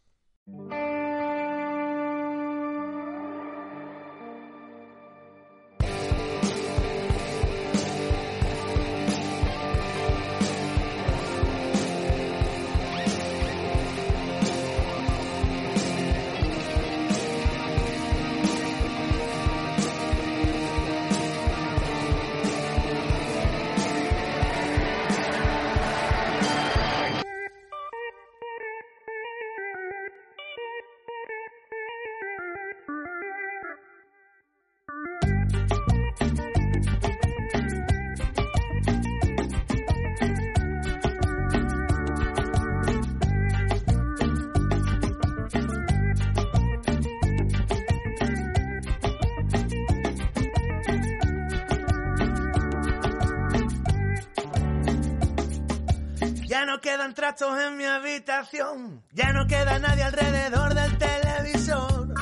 Quedan 56.87 57.15
trastos 57.15 57.59
en 57.59 57.77
mi 57.77 57.85
habitación, 57.85 59.03
ya 59.13 59.33
no 59.33 59.45
queda 59.49 59.77
nadie 59.81 60.05
alrededor 60.05 60.73
del 60.73 60.97
televisor. 60.99 62.15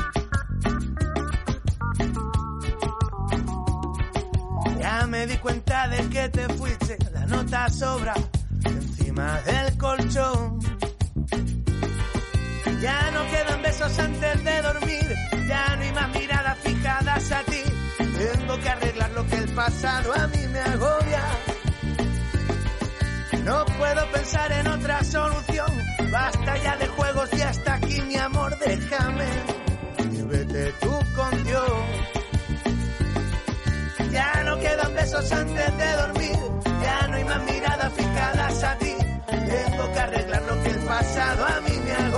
Ya 4.79 5.07
me 5.07 5.27
di 5.27 5.37
cuenta 5.37 5.87
de 5.89 6.09
que 6.09 6.29
te 6.31 6.49
fuiste, 6.55 6.97
la 7.13 7.27
nota 7.27 7.69
sobra 7.69 8.15
encima 8.65 9.39
del 9.43 9.77
colchón. 9.77 10.59
Ya 12.81 13.11
no 13.11 13.27
quedan 13.27 13.61
besos 13.61 13.99
antes 13.99 14.45
de 14.45 14.63
dormir, 14.63 15.15
ya 15.47 15.77
no 15.77 15.83
hay 15.83 15.93
más 15.93 16.09
miradas 16.09 16.59
fijadas 16.61 17.33
a 17.33 17.43
ti. 17.43 17.63
Tengo 17.99 18.59
que 18.61 18.69
arreglar 18.71 19.11
lo 19.11 19.27
que 19.27 19.37
el 19.37 19.49
pasado 19.55 20.15
a 20.15 20.27
mí 20.29 20.47
me 20.51 20.61
agobia. 20.61 21.54
No 23.45 23.65
puedo 23.67 24.11
pensar 24.11 24.53
en 24.53 24.67
otra 24.69 25.05
solución. 25.05 25.67
Basta 26.11 26.57
ya 26.63 26.77
de 26.77 26.87
juegos 26.87 27.29
y 27.33 27.43
hasta 27.43 27.75
aquí, 27.75 28.01
mi 28.03 28.17
amor, 28.17 28.59
déjame. 28.59 29.27
Y 29.99 30.73
tú 30.81 30.91
con 31.15 31.45
Dios. 31.45 31.73
Ya 34.11 34.45
no 34.45 34.59
quedan 34.59 34.95
besos 34.95 35.33
antes 35.33 35.77
de 35.77 35.93
dormir. 35.93 36.39
Ya 36.83 37.09
no 37.09 37.17
hay 37.17 37.25
más 37.25 37.43
miradas 37.45 37.93
fijadas 37.93 38.65
a 38.65 38.79
ti. 38.79 38.95
Tengo 39.27 39.93
que 39.93 39.99
arreglar 39.99 40.43
lo 40.43 40.63
que 40.63 40.71
el 40.71 40.79
pasado 40.79 41.47
a 41.47 41.61
mí 41.61 41.77
me 41.85 41.93
agobia. 41.93 42.14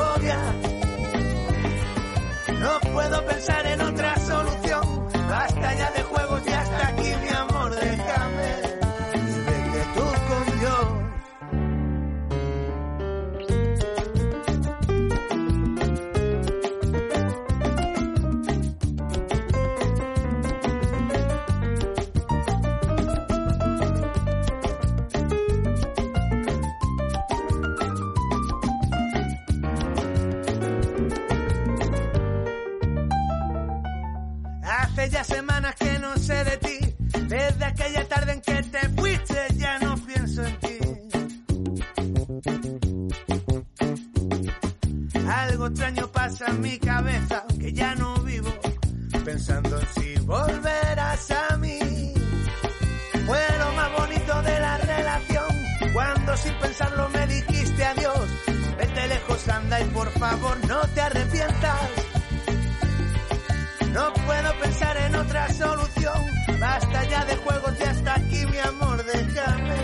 No 63.93 64.13
puedo 64.13 64.59
pensar 64.61 64.97
en 64.97 65.15
otra 65.15 65.49
solución. 65.53 66.27
Basta 66.61 67.05
ya 67.05 67.25
de 67.25 67.37
juegos 67.37 67.73
y 67.79 67.83
hasta 67.85 68.15
aquí, 68.15 68.45
mi 68.47 68.59
amor, 68.59 69.05
déjame. 69.05 69.77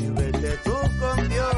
Y 0.00 0.10
vete 0.10 0.56
tú 0.64 0.74
con 0.98 1.28
Dios. 1.28 1.54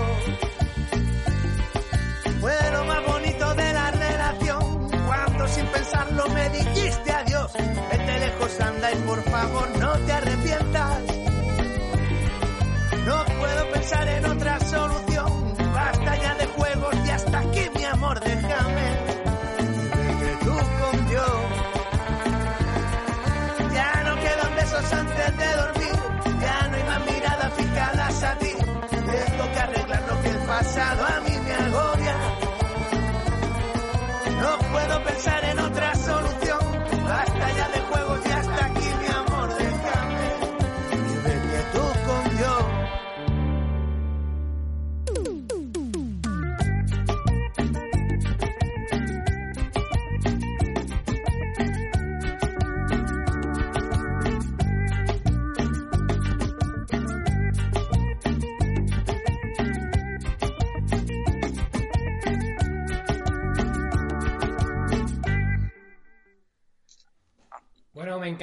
Fue 2.40 2.70
lo 2.72 2.84
más 2.84 3.06
bonito 3.06 3.54
de 3.54 3.72
la 3.72 3.90
relación. 3.90 4.90
Cuando 5.06 5.48
sin 5.48 5.66
pensarlo 5.66 6.28
me 6.28 6.50
dijiste 6.50 7.10
adiós. 7.10 7.52
Vete 7.90 8.18
lejos, 8.18 8.60
anda 8.60 8.92
y 8.92 8.96
por 8.96 9.22
favor 9.24 9.78
no 9.78 9.92
te 10.00 10.12
arrepientas. 10.12 11.00
No 13.06 13.24
puedo 13.24 13.72
pensar 13.72 14.08
en 14.08 14.26
otra 14.26 14.60
solución. 14.60 15.13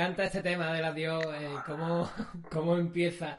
Encanta 0.01 0.23
este 0.23 0.41
tema 0.41 0.73
del 0.73 0.83
adiós, 0.83 1.23
eh, 1.27 1.57
cómo, 1.63 2.11
cómo 2.51 2.75
empieza 2.75 3.37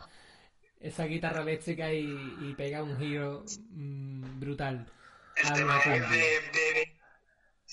esa 0.79 1.05
guitarra 1.07 1.43
eléctrica 1.43 1.93
y, 1.93 2.07
y 2.41 2.55
pega 2.55 2.85
un 2.85 2.97
giro 3.01 3.45
mm, 3.71 4.39
brutal. 4.39 4.87
El 5.35 5.47
a 5.49 5.53
tema 5.55 5.79
es 5.79 6.11
de, 6.11 6.19
de 6.19 7.01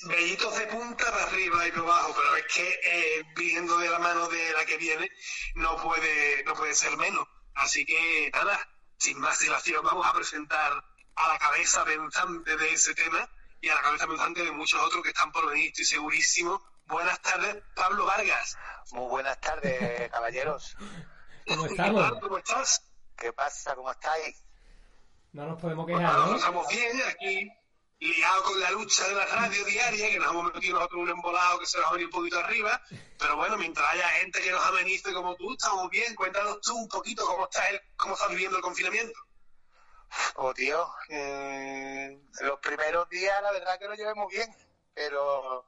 vellitos 0.08 0.58
de 0.58 0.66
punta 0.68 1.06
para 1.06 1.24
arriba 1.26 1.68
y 1.68 1.72
para 1.72 1.84
abajo, 1.84 2.16
pero 2.16 2.36
es 2.38 2.46
que 2.52 2.68
eh, 2.68 3.26
viniendo 3.36 3.78
de 3.78 3.92
la 3.92 4.00
mano 4.00 4.28
de 4.28 4.54
la 4.54 4.66
que 4.66 4.78
viene 4.78 5.12
no 5.54 5.78
puede, 5.78 6.44
no 6.46 6.56
puede 6.56 6.74
ser 6.74 6.98
menos. 6.98 7.28
Así 7.54 7.86
que 7.86 8.32
nada, 8.34 8.60
sin 8.98 9.20
más 9.20 9.38
dilación 9.38 9.84
vamos 9.84 10.08
a 10.08 10.14
presentar 10.14 10.84
a 11.16 11.28
la 11.28 11.38
cabeza 11.38 11.86
pensante 11.86 12.58
de 12.58 12.74
ese 12.74 12.96
tema 12.96 13.30
y 13.62 13.70
a 13.70 13.76
la 13.76 13.82
cabeza 13.82 14.08
pensante 14.08 14.44
de 14.44 14.52
muchos 14.52 14.82
otros 14.82 15.04
que 15.04 15.10
están 15.10 15.32
por 15.32 15.48
venir, 15.48 15.68
estoy 15.68 15.86
segurísimo. 15.86 16.69
Buenas 16.90 17.22
tardes, 17.22 17.64
Pablo 17.76 18.06
Vargas. 18.06 18.58
Muy 18.92 19.08
buenas 19.10 19.40
tardes, 19.40 20.10
caballeros. 20.12 20.76
¿Cómo 21.48 21.64
¿Qué 21.66 21.70
estamos? 21.72 22.20
¿Cómo 22.20 22.38
estás? 22.40 22.84
¿Qué 23.16 23.32
pasa? 23.34 23.76
¿Cómo 23.76 23.92
estáis? 23.92 24.44
No 25.34 25.46
nos 25.46 25.62
podemos 25.62 25.86
quejar, 25.86 26.02
nada, 26.02 26.26
¿no? 26.26 26.36
estamos 26.36 26.68
bien 26.70 27.00
aquí, 27.08 27.52
liados 28.00 28.42
con 28.42 28.60
la 28.60 28.72
lucha 28.72 29.08
de 29.08 29.14
la 29.14 29.26
radio 29.28 29.64
diaria, 29.66 30.10
que 30.10 30.18
nos 30.18 30.32
hemos 30.32 30.52
metido 30.54 30.76
nosotros 30.78 31.02
un 31.02 31.10
embolado 31.10 31.60
que 31.60 31.68
se 31.68 31.78
nos 31.78 31.88
ha 31.88 31.92
venido 31.92 32.08
un 32.08 32.14
poquito 32.16 32.40
arriba, 32.40 32.82
pero 33.20 33.36
bueno, 33.36 33.56
mientras 33.58 33.88
haya 33.94 34.10
gente 34.10 34.42
que 34.42 34.52
nos 34.52 34.66
amenice 34.66 35.14
como 35.14 35.36
tú, 35.36 35.54
estamos 35.54 35.88
bien. 35.92 36.16
Cuéntanos 36.16 36.60
tú 36.62 36.76
un 36.76 36.88
poquito 36.88 37.24
cómo 37.28 37.44
estás, 37.44 37.70
el- 37.70 37.82
cómo 37.96 38.16
estás 38.16 38.30
viviendo 38.30 38.58
el 38.58 38.64
confinamiento. 38.64 39.20
Oh, 40.38 40.52
tío, 40.56 40.88
mm, 41.10 42.44
los 42.46 42.60
primeros 42.62 43.08
días 43.10 43.40
la 43.44 43.52
verdad 43.52 43.78
que 43.78 43.88
lo 43.88 43.94
llevé 43.94 44.16
muy 44.16 44.34
bien, 44.34 44.50
pero 44.96 45.68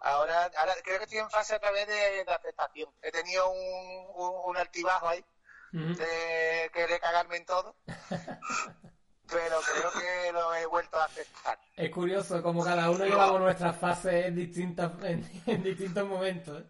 ahora, 0.00 0.50
ahora 0.56 0.74
creo 0.82 0.98
que 0.98 1.04
estoy 1.04 1.18
en 1.18 1.30
fase 1.30 1.56
otra 1.56 1.70
vez 1.70 1.86
de, 1.86 2.24
de 2.24 2.32
aceptación. 2.32 2.90
He 3.02 3.10
tenido 3.10 3.48
un, 3.50 4.06
un, 4.14 4.50
un 4.50 4.56
altibajo 4.56 5.08
ahí 5.08 5.24
de 5.72 6.70
querer 6.72 7.00
cagarme 7.00 7.36
en 7.36 7.44
todo, 7.44 7.76
pero 7.86 9.60
creo 9.60 9.92
que 9.92 10.32
lo 10.32 10.54
he 10.54 10.64
vuelto 10.66 10.98
a 10.98 11.04
aceptar. 11.04 11.58
Es 11.76 11.90
curioso 11.90 12.42
como 12.42 12.64
cada 12.64 12.90
uno 12.90 13.04
llevamos 13.04 13.40
nuestras 13.40 13.76
fases 13.78 14.26
en, 14.26 14.36
distintas, 14.36 14.92
en, 15.02 15.42
en 15.46 15.62
distintos 15.62 16.06
momentos. 16.06 16.62
¿eh? 16.62 16.66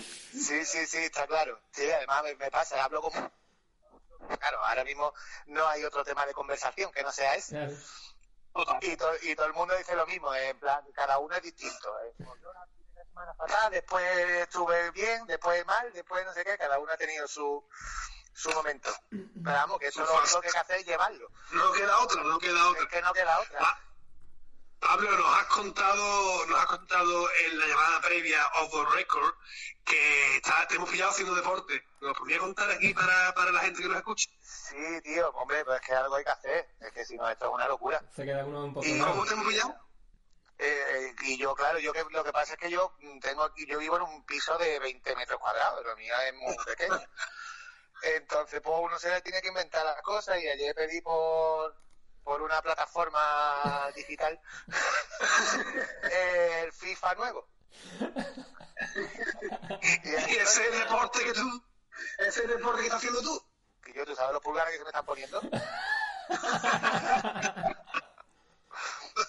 Sí, 0.00 0.64
sí, 0.64 0.86
sí, 0.86 0.98
está 0.98 1.26
claro. 1.26 1.60
Sí, 1.70 1.88
además 1.90 2.24
me, 2.24 2.34
me 2.34 2.50
pasa, 2.50 2.82
hablo 2.82 3.02
como... 3.02 3.30
Claro, 4.40 4.64
ahora 4.64 4.84
mismo 4.84 5.14
no 5.46 5.66
hay 5.68 5.84
otro 5.84 6.04
tema 6.04 6.26
de 6.26 6.34
conversación 6.34 6.90
que 6.92 7.02
no 7.02 7.12
sea 7.12 7.34
ese. 7.36 7.54
Claro. 7.54 7.74
Y, 8.82 8.96
to- 8.96 9.14
y 9.22 9.34
todo 9.36 9.46
el 9.46 9.52
mundo 9.52 9.76
dice 9.76 9.94
lo 9.94 10.06
mismo, 10.06 10.34
en 10.34 10.58
plan, 10.58 10.82
cada 10.92 11.18
uno 11.18 11.34
es 11.36 11.42
distinto. 11.42 11.94
eh. 12.00 12.14
Yo 12.18 12.52
la 12.52 12.66
primera 12.66 13.04
semana 13.04 13.34
fatal, 13.34 13.70
después 13.72 14.04
estuve 14.40 14.90
bien, 14.90 15.26
después 15.26 15.64
mal, 15.66 15.92
después 15.92 16.24
no 16.24 16.32
sé 16.32 16.44
qué, 16.44 16.56
cada 16.58 16.78
uno 16.78 16.92
ha 16.92 16.96
tenido 16.96 17.26
su, 17.28 17.64
su 18.32 18.50
momento. 18.52 18.90
Pero 19.10 19.56
vamos, 19.56 19.78
que 19.78 19.88
eso 19.88 20.04
lo 20.04 20.12
único 20.20 20.40
que 20.40 20.48
hay 20.48 20.52
que 20.52 20.58
hacer 20.58 20.76
es 20.78 20.86
llevarlo. 20.86 21.28
No 21.52 21.72
queda 21.72 21.98
otra, 22.00 22.22
no 22.24 22.38
queda 22.38 22.68
otra. 22.68 22.82
Es 22.82 22.88
que 22.88 23.02
no 23.02 23.12
queda 23.12 23.40
otra. 23.40 23.58
Ah, 23.60 23.80
Pablo, 24.80 25.10
nos 25.10 25.38
has 25.38 25.46
contado, 25.46 26.46
nos 26.46 26.60
has 26.60 26.66
contado 26.66 27.28
en 27.46 27.58
la 27.58 27.66
llamada 27.66 28.00
previa 28.00 28.46
of 28.60 28.70
the 28.70 28.96
record 28.96 29.34
que 29.84 30.36
está, 30.36 30.66
te 30.68 30.76
hemos 30.76 30.88
pillado 30.90 31.10
haciendo 31.10 31.34
deporte. 31.34 31.82
¿Nos 32.00 32.16
podría 32.16 32.38
contar 32.38 32.70
aquí 32.70 32.94
para, 32.94 33.34
para 33.34 33.50
la 33.50 33.60
gente 33.60 33.82
que 33.82 33.88
nos 33.88 33.96
escucha? 33.96 34.30
Sí, 34.40 35.00
tío, 35.02 35.30
hombre, 35.30 35.64
pues 35.64 35.80
es 35.80 35.86
que 35.86 35.94
algo 35.94 36.14
hay 36.14 36.24
que 36.24 36.30
hacer. 36.30 36.68
Es 36.80 36.92
que 36.92 37.04
si 37.04 37.16
no, 37.16 37.28
esto 37.28 37.46
es 37.46 37.52
una 37.52 37.66
locura. 37.66 38.00
Se 38.14 38.24
queda 38.24 38.44
uno 38.44 38.66
un 38.66 38.74
poco 38.74 38.86
Y 38.86 38.90
¿Y 38.90 38.94
mal. 38.94 39.10
cómo 39.10 39.24
te 39.24 39.34
hemos 39.34 39.46
pillado? 39.46 39.74
Eh, 40.58 41.14
y 41.22 41.38
yo, 41.38 41.54
claro, 41.54 41.78
yo 41.78 41.92
que 41.92 42.04
lo 42.10 42.24
que 42.24 42.32
pasa 42.32 42.54
es 42.54 42.58
que 42.58 42.70
yo 42.70 42.96
tengo 43.20 43.44
aquí, 43.44 43.66
yo 43.66 43.78
vivo 43.78 43.96
en 43.96 44.02
un 44.02 44.26
piso 44.26 44.58
de 44.58 44.78
20 44.78 45.16
metros 45.16 45.40
cuadrados, 45.40 45.84
lo 45.84 45.96
mío 45.96 46.14
es 46.26 46.34
muy 46.34 46.56
pequeño. 46.64 47.00
Entonces, 48.02 48.60
pues 48.60 48.76
uno 48.80 48.98
se 48.98 49.10
le 49.10 49.22
tiene 49.22 49.40
que 49.42 49.48
inventar 49.48 49.84
las 49.84 50.00
cosas 50.02 50.40
y 50.40 50.48
ayer 50.48 50.74
pedí 50.74 51.00
por, 51.00 51.74
por 52.28 52.42
una 52.42 52.60
plataforma 52.60 53.90
digital 53.96 54.38
el 56.02 56.70
FIFA 56.74 57.14
nuevo. 57.14 57.48
y 59.80 60.08
ahí 60.14 60.34
¿Y 60.34 60.36
ese 60.36 60.70
deporte 60.72 61.24
que 61.24 61.32
tú, 61.32 61.64
ese 62.18 62.46
deporte 62.46 62.80
que 62.80 62.86
estás 62.88 62.98
haciendo 62.98 63.22
tú? 63.22 63.42
Y 63.86 63.94
yo, 63.94 64.04
¿tú 64.04 64.14
sabes 64.14 64.34
los 64.34 64.42
pulgares 64.42 64.72
que 64.72 64.78
se 64.78 64.84
me 64.84 64.90
están 64.90 65.06
poniendo? 65.06 65.40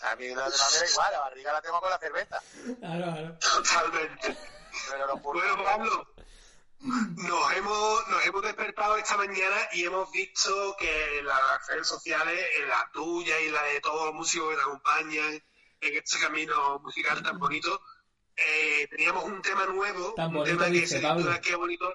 A 0.01 0.15
mí 0.17 0.27
da 0.27 0.49
igual, 0.91 1.11
la 1.13 1.19
barriga 1.19 1.53
la 1.53 1.61
tengo 1.61 1.79
con 1.79 1.89
la 1.89 1.99
cerveza. 1.99 2.41
Claro, 2.81 3.13
claro. 3.13 3.37
Totalmente. 3.39 4.37
Pero 4.91 5.07
los 5.07 5.21
Bueno, 5.21 5.55
pulgares... 5.55 5.63
Pablo, 5.63 6.13
nos 6.79 7.53
hemos, 7.53 8.07
nos 8.07 8.25
hemos 8.25 8.41
despertado 8.41 8.97
esta 8.97 9.17
mañana 9.17 9.57
y 9.73 9.83
hemos 9.83 10.09
visto 10.11 10.75
que 10.79 11.21
las 11.23 11.67
redes 11.67 11.87
sociales, 11.87 12.45
en 12.57 12.69
la 12.69 12.89
tuya 12.93 13.39
y 13.41 13.49
la 13.49 13.61
de 13.63 13.81
todos 13.81 14.05
los 14.05 14.15
músicos 14.15 14.49
que 14.49 14.55
te 14.55 14.61
acompañan 14.61 15.43
en 15.81 15.97
este 15.97 16.19
camino 16.19 16.79
musical 16.79 17.21
tan 17.21 17.37
bonito, 17.37 17.81
eh, 18.35 18.87
teníamos 18.89 19.25
un 19.25 19.41
tema 19.41 19.65
nuevo, 19.65 20.13
Tan 20.13 20.35
un 20.35 20.45
tema 20.45 20.65
que 20.65 20.71
dice, 20.71 20.87
se 20.87 20.95
titula 20.95 21.15
Pablo. 21.15 21.41
Qué 21.41 21.55
bonito. 21.55 21.93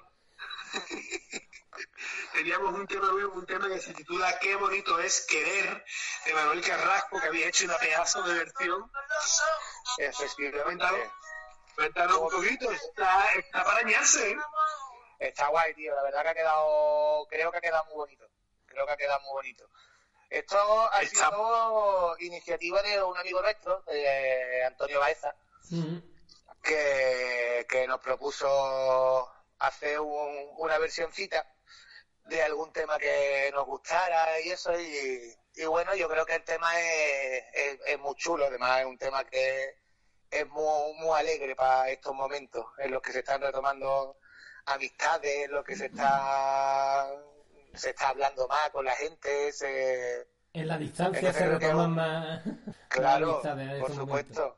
teníamos 2.33 2.73
un 2.75 2.87
tema 2.87 3.07
nuevo, 3.07 3.33
un 3.33 3.45
tema 3.45 3.67
que 3.67 3.79
se 3.79 3.93
titula 3.93 4.37
Qué 4.39 4.55
bonito 4.55 4.99
es 4.99 5.25
querer, 5.27 5.83
de 6.25 6.33
Manuel 6.33 6.61
Carrasco, 6.61 7.19
que 7.19 7.27
había 7.27 7.47
hecho 7.47 7.65
una 7.65 7.77
pedazo 7.77 8.21
de 8.21 8.33
versión. 8.35 8.91
Efectivamente. 9.97 10.85
Cuéntanos 11.75 12.17
un 12.17 12.29
poquito, 12.29 12.71
está, 12.71 13.25
está 13.33 13.63
para 13.63 13.79
añarse, 13.79 14.31
¿eh? 14.31 14.37
Está 15.19 15.47
guay, 15.47 15.73
tío. 15.73 15.95
La 15.95 16.03
verdad 16.03 16.23
que 16.23 16.29
ha 16.29 16.33
quedado, 16.35 17.27
creo 17.29 17.51
que 17.51 17.57
ha 17.57 17.61
quedado 17.61 17.85
muy 17.85 17.95
bonito. 17.95 18.27
Creo 18.65 18.85
que 18.85 18.91
ha 18.91 18.97
quedado 18.97 19.19
muy 19.21 19.31
bonito. 19.31 19.69
Esto 20.29 20.57
ha 20.91 21.01
Está- 21.01 21.29
sido 21.29 22.17
iniciativa 22.19 22.81
de 22.81 23.01
un 23.01 23.17
amigo 23.17 23.41
nuestro, 23.41 23.83
eh, 23.87 24.63
Antonio 24.65 24.99
Baeza, 24.99 25.33
que, 26.61 27.65
que 27.69 27.87
nos 27.87 27.99
propuso 28.01 29.31
hacer 29.59 29.99
un- 29.99 30.49
una 30.57 30.77
versioncita 30.77 31.45
de 32.25 32.41
algún 32.41 32.73
tema 32.73 32.97
que 32.97 33.51
nos 33.53 33.65
gustara 33.65 34.39
y 34.41 34.49
eso. 34.51 34.77
Y, 34.79 35.33
y 35.55 35.65
bueno, 35.65 35.93
yo 35.95 36.09
creo 36.09 36.25
que 36.25 36.35
el 36.35 36.43
tema 36.43 36.77
es, 36.79 37.43
es- 37.53 37.79
es 37.85 37.99
muy 37.99 38.15
chulo. 38.15 38.45
Además, 38.47 38.79
es 38.81 38.85
un 38.87 38.97
tema 38.97 39.23
que 39.25 39.77
es 40.31 40.47
muy, 40.49 40.93
muy 40.95 41.17
alegre 41.17 41.55
para 41.55 41.89
estos 41.89 42.13
momentos 42.13 42.65
en 42.79 42.91
los 42.91 43.01
que 43.01 43.11
se 43.13 43.19
están 43.19 43.41
retomando 43.41 44.17
amistades, 44.65 45.49
los 45.49 45.63
que 45.63 45.75
se 45.75 45.85
está 45.87 47.07
se 47.73 47.89
está 47.89 48.09
hablando 48.09 48.47
más 48.47 48.69
con 48.71 48.85
la 48.85 48.93
gente, 48.95 49.51
se, 49.51 50.27
En 50.53 50.67
la 50.67 50.77
distancia 50.77 51.33
se 51.33 51.39
que 51.39 51.45
retoman 51.49 51.91
más. 51.91 52.41
claro, 52.87 53.33
amistades 53.33 53.73
en 53.73 53.79
por 53.81 53.93
supuesto. 53.95 54.57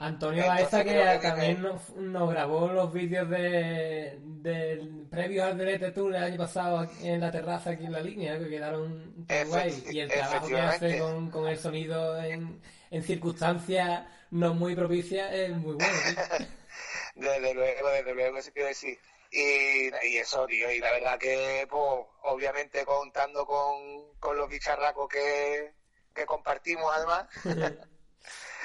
Antonio 0.00 0.44
Baeza 0.46 0.82
que 0.84 0.90
que 0.90 1.18
también 1.28 1.62
viene- 1.62 1.68
nos, 1.72 1.90
nos 1.96 2.30
grabó 2.30 2.66
los 2.68 2.92
vídeos 2.92 3.30
de, 3.30 4.18
del 4.20 5.06
previos 5.08 5.46
al 5.46 5.56
Delete 5.56 5.92
Tour 5.92 6.14
el 6.14 6.22
año 6.24 6.36
pasado 6.36 6.78
aquí 6.80 7.08
en 7.08 7.20
la 7.20 7.30
terraza 7.30 7.70
aquí 7.70 7.84
en 7.86 7.92
la 7.92 8.00
línea 8.00 8.36
que 8.38 8.48
quedaron 8.50 9.24
tan 9.26 9.46
Efecti- 9.46 9.48
guay 9.48 9.84
y 9.92 10.00
el 10.00 10.10
trabajo 10.10 10.48
que 10.48 10.60
hace 10.60 10.98
con, 10.98 11.30
con 11.30 11.46
el 11.46 11.56
sonido 11.58 12.20
en, 12.22 12.60
en 12.90 13.02
circunstancias 13.04 14.04
no 14.30 14.52
muy 14.52 14.74
propicias 14.74 15.32
es 15.32 15.50
muy 15.56 15.74
bueno. 15.76 15.92
Desde 17.14 17.54
luego, 17.54 17.88
desde 17.90 18.12
luego, 18.14 18.38
eso 18.38 18.50
quiero 18.52 18.68
decir. 18.68 18.98
Y, 19.36 19.90
y 20.06 20.18
eso, 20.18 20.46
tío, 20.46 20.70
y 20.70 20.78
la 20.78 20.92
verdad 20.92 21.18
que, 21.18 21.66
pues, 21.68 22.06
obviamente 22.22 22.84
contando 22.84 23.44
con, 23.44 24.14
con 24.20 24.36
los 24.36 24.48
bicharracos 24.48 25.08
que, 25.08 25.74
que 26.14 26.24
compartimos 26.24 26.88
además, 26.94 27.26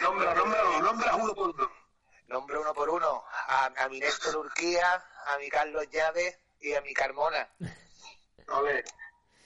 Nombra, 0.02 0.34
nombra, 0.36 0.64
nombra 0.80 1.16
uno 1.16 1.34
por 1.34 1.50
uno. 1.50 1.72
nombro 2.28 2.62
uno 2.62 2.74
por 2.76 2.90
uno, 2.90 3.24
a, 3.48 3.66
a 3.66 3.90
mi 3.90 4.00
Néstor 4.00 4.38
Urquía, 4.38 5.04
a 5.26 5.38
mi 5.40 5.50
Carlos 5.50 5.90
Llaves 5.90 6.38
y 6.60 6.76
a 6.76 6.82
mi 6.82 6.94
Carmona. 6.94 7.50
A 8.48 8.62
ver, 8.62 8.86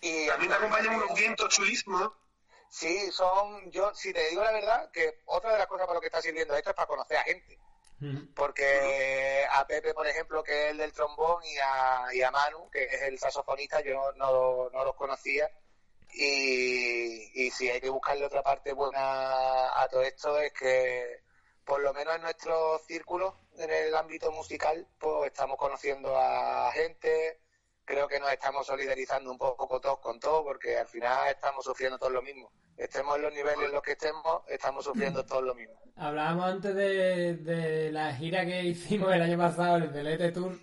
Y 0.01 0.27
también 0.27 0.51
te 0.51 0.57
acompañan 0.57 0.95
unos 0.95 1.17
vientos 1.17 1.47
chulísimos. 1.49 2.11
Sí, 2.69 3.11
son, 3.13 3.71
yo, 3.71 3.93
si 3.95 4.11
te 4.11 4.27
digo 4.29 4.43
la 4.43 4.51
verdad, 4.51 4.91
que 4.91 5.21
otra 5.25 5.53
de 5.53 5.59
las 5.59 5.67
cosas 5.67 5.87
para 5.87 5.95
lo 5.95 6.01
que 6.01 6.07
está 6.07 6.21
sirviendo 6.21 6.53
esto 6.53 6.71
es 6.71 6.75
para 6.75 6.87
conocer 6.87 7.15
a 7.17 7.23
gente. 7.23 7.57
Porque 8.35 9.45
a 9.51 9.65
Pepe, 9.67 9.93
por 9.93 10.07
ejemplo, 10.07 10.43
que 10.43 10.65
es 10.65 10.71
el 10.71 10.77
del 10.77 10.93
trombón, 10.93 11.43
y 11.43 11.57
a, 11.57 12.05
y 12.13 12.21
a 12.21 12.31
Manu, 12.31 12.69
que 12.69 12.83
es 12.83 13.01
el 13.03 13.19
saxofonista, 13.19 13.81
yo 13.81 14.11
no, 14.13 14.69
no 14.69 14.85
los 14.85 14.95
conocía. 14.95 15.49
Y, 16.15 17.45
y 17.45 17.51
si 17.51 17.69
hay 17.69 17.81
que 17.81 17.89
buscarle 17.89 18.25
otra 18.25 18.43
parte 18.43 18.73
buena 18.73 19.81
a 19.81 19.87
todo 19.89 20.03
esto, 20.03 20.37
es 20.39 20.53
que 20.53 21.23
por 21.65 21.81
lo 21.81 21.93
menos 21.93 22.15
en 22.15 22.21
nuestro 22.21 22.79
círculo, 22.79 23.35
en 23.57 23.69
el 23.71 23.95
ámbito 23.95 24.31
musical, 24.31 24.87
pues 24.99 25.31
estamos 25.31 25.57
conociendo 25.57 26.17
a 26.17 26.71
gente, 26.73 27.39
creo 27.85 28.07
que 28.07 28.19
nos 28.19 28.31
estamos 28.31 28.65
solidarizando 28.67 29.31
un 29.31 29.37
poco 29.37 29.79
todos 29.79 29.99
con 29.99 30.19
todo, 30.19 30.43
porque 30.43 30.77
al 30.77 30.87
final 30.87 31.27
estamos 31.29 31.63
sufriendo 31.65 31.97
todos 31.97 32.13
lo 32.13 32.21
mismo. 32.21 32.51
Estemos 32.77 33.15
en 33.17 33.21
los 33.23 33.33
niveles 33.33 33.65
en 33.65 33.71
los 33.71 33.81
que 33.83 33.91
estemos, 33.91 34.41
estamos 34.47 34.83
sufriendo 34.85 35.23
todos 35.25 35.43
lo 35.43 35.53
mismo. 35.55 35.75
Hablábamos 35.95 36.45
antes 36.45 36.73
de, 36.75 37.35
de 37.35 37.91
la 37.91 38.13
gira 38.15 38.45
que 38.45 38.63
hicimos 38.63 39.13
el 39.13 39.21
año 39.21 39.37
pasado, 39.37 39.77
el 39.77 39.93
Delete 39.93 40.31
Tour, 40.31 40.57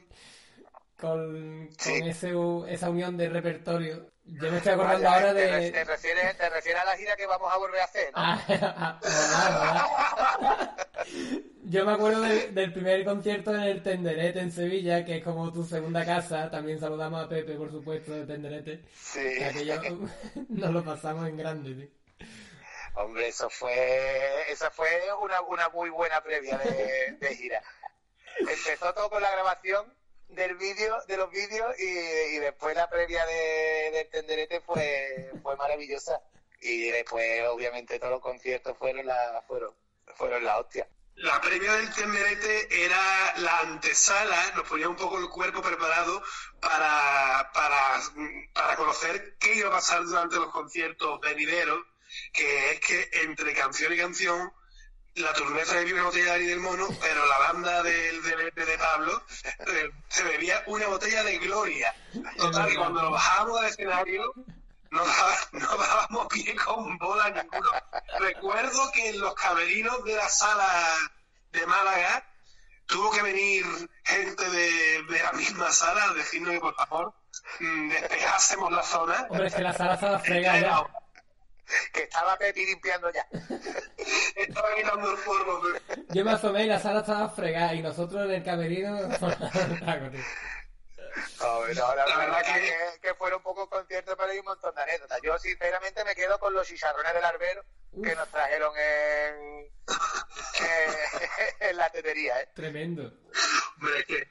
con, 0.99 1.67
con 1.69 1.77
Sí. 1.79 2.03
ese, 2.09 2.33
esa 2.69 2.91
unión 2.91 3.17
de 3.17 3.29
repertorio. 3.29 4.11
Yo 4.25 4.51
me 4.51 4.59
estoy 4.59 4.73
acordando 4.73 5.05
Vaya, 5.09 5.15
ahora 5.17 5.35
¿te, 5.35 5.51
re- 5.51 5.61
de... 5.61 5.71
te 5.73 5.85
refieres, 5.85 6.37
te 6.37 6.51
refieres 6.51 6.83
a 6.83 6.85
la 6.85 6.97
gira 6.97 7.17
que 7.17 7.27
vamos 7.27 7.53
a 7.53 7.57
volver 7.59 7.81
a 7.81 7.85
hacer, 7.85 8.13
¿no? 8.13 8.19
Ah, 8.23 8.41
ah, 9.03 9.87
hola. 10.39 10.77
Yo 11.71 11.85
me 11.85 11.93
acuerdo 11.93 12.23
de- 12.23 12.49
del 12.49 12.73
primer 12.73 13.05
concierto 13.05 13.55
en 13.55 13.61
el 13.63 13.83
Tenderete 13.83 14.41
en 14.41 14.51
Sevilla, 14.51 15.05
que 15.05 15.19
es 15.19 15.25
como 15.25 15.53
tu 15.53 15.63
segunda 15.65 16.05
casa. 16.05 16.51
También 16.51 16.81
saludamos 16.81 17.25
a 17.25 17.29
Pepe, 17.29 17.55
por 17.55 17.71
supuesto, 17.71 18.13
de 18.13 18.27
Tenderete. 18.27 18.83
Sí. 18.93 19.21
Que 19.39 19.45
aquello 19.45 19.81
nos 20.49 20.71
lo 20.73 20.85
pasamos 20.85 21.29
en 21.29 21.37
grande, 21.37 21.75
tío. 21.75 22.27
Hombre, 22.97 23.29
eso 23.29 23.49
fue, 23.49 24.51
esa 24.51 24.71
fue 24.73 24.89
una, 25.23 25.41
una 25.43 25.69
muy 25.69 25.91
buena 25.91 26.21
previa 26.23 26.59
de, 26.59 27.13
de 27.21 27.37
gira. 27.37 27.63
Empezó 28.41 28.93
todo 28.93 29.09
con 29.09 29.23
la 29.23 29.31
grabación 29.31 29.95
del 30.29 30.57
vídeo, 30.57 30.97
de 31.07 31.17
los 31.17 31.31
vídeos 31.31 31.79
y, 31.79 32.37
y 32.37 32.39
después 32.41 32.75
la 32.77 32.91
previa 32.91 33.25
de, 33.27 33.91
del 33.93 34.09
tenderete 34.11 34.61
fue, 34.61 35.31
fue 35.43 35.57
maravillosa. 35.57 36.21
Y 36.61 36.91
después, 36.91 37.43
obviamente, 37.49 37.99
todos 38.01 38.13
los 38.15 38.21
conciertos 38.23 38.77
fueron 38.77 39.07
la, 39.07 39.43
fueron, 39.47 39.73
fueron 40.17 40.45
la 40.45 40.59
hostia. 40.59 40.89
La 41.21 41.39
previa 41.41 41.75
del 41.75 41.93
Tenderete 41.93 42.85
era 42.85 43.35
la 43.37 43.59
antesala, 43.61 44.53
nos 44.57 44.67
ponía 44.67 44.89
un 44.89 44.97
poco 44.97 45.19
el 45.19 45.29
cuerpo 45.29 45.61
preparado 45.61 46.23
para, 46.61 47.51
para, 47.53 47.77
para 48.55 48.77
conocer 48.77 49.37
qué 49.39 49.57
iba 49.57 49.69
a 49.69 49.73
pasar 49.73 50.03
durante 50.05 50.37
los 50.37 50.51
conciertos 50.51 51.21
venideros, 51.21 51.85
que 52.33 52.73
es 52.73 52.81
que 52.81 53.11
entre 53.25 53.53
canción 53.53 53.93
y 53.93 53.99
canción 53.99 54.51
la 55.17 55.35
turnera 55.35 55.67
se 55.67 55.77
bebía 55.77 55.95
una 55.95 56.05
botella 56.05 56.25
de 56.25 56.31
Ari 56.33 56.47
del 56.47 56.61
Mono, 56.61 56.89
pero 57.01 57.27
la 57.27 57.39
banda 57.39 57.83
del 57.83 58.23
DLP 58.23 58.57
de 58.57 58.79
Pablo 58.79 59.23
eh, 59.45 59.91
se 60.09 60.23
bebía 60.23 60.63
una 60.69 60.87
botella 60.87 61.23
de 61.23 61.39
Gloria. 61.39 61.95
Total, 62.39 62.73
y 62.73 62.77
cuando 62.77 63.03
nos 63.03 63.13
bajábamos 63.13 63.61
del 63.61 63.71
escenario, 63.71 64.33
no, 64.91 65.03
no 65.53 65.77
dábamos 65.77 66.27
pie 66.29 66.55
con 66.57 66.97
bola 66.99 67.31
ninguno. 67.31 67.69
Recuerdo 68.19 68.91
que 68.93 69.11
en 69.11 69.21
los 69.21 69.35
camerinos 69.35 70.05
de 70.05 70.17
la 70.17 70.29
sala 70.29 70.67
de 71.53 71.67
Málaga 71.67 72.25
tuvo 72.87 73.11
que 73.13 73.23
venir 73.23 73.65
gente 74.05 74.49
de, 74.51 75.03
de 75.05 75.23
la 75.23 75.33
misma 75.33 75.71
sala 75.71 76.05
a 76.05 76.15
decirnos 76.15 76.53
que 76.55 76.61
por 76.61 76.75
favor 76.75 77.15
mm, 77.61 77.89
despejásemos 77.91 78.73
la 78.73 78.83
zona. 78.83 79.27
Hombre, 79.31 79.47
es 79.47 79.55
que 79.55 79.63
la 79.63 79.73
sala 79.73 79.95
estaba 79.95 80.19
fregada. 80.19 80.87
Que 81.93 82.03
estaba 82.03 82.37
Pepi 82.37 82.67
limpiando 82.67 83.13
ya. 83.13 83.25
Estaba 84.35 84.75
quitando 84.75 85.13
el 85.13 85.19
polvo. 85.19 85.61
pero- 85.87 86.03
Yo 86.09 86.25
me 86.25 86.33
asomé 86.33 86.65
y 86.65 86.67
la 86.67 86.81
sala 86.81 86.99
estaba 87.01 87.29
fregada 87.29 87.75
y 87.75 87.83
nosotros 87.83 88.25
en 88.25 88.33
el 88.33 88.43
camerino... 88.45 88.99
No, 91.41 91.67
no, 91.67 91.75
la, 91.75 91.95
La 91.95 92.17
verdad 92.17 92.19
verdad 92.19 92.55
que, 92.55 92.61
que- 92.61 93.01
que 93.09 93.15
fueron 93.15 93.43
pocos 93.43 93.69
conciertos, 93.69 94.15
pero 94.19 94.31
hay 94.31 94.39
un 94.39 94.45
montón 94.45 94.75
de 94.75 94.83
anécdotas. 94.83 95.21
Yo, 95.23 95.39
sinceramente, 95.39 96.05
me 96.05 96.15
quedo 96.15 96.39
con 96.39 96.53
los 96.53 96.67
chicharrones 96.67 97.15
del 97.15 97.25
arbero 97.25 97.65
que 98.03 98.15
nos 98.15 98.29
trajeron 98.29 98.73
en, 98.79 99.73
en, 100.61 100.95
en 101.71 101.77
la 101.77 101.91
tetería, 101.91 102.41
¿eh? 102.41 102.49
Tremendo. 102.55 103.13
Hombre, 103.77 103.99
es 104.01 104.05
que 104.07 104.29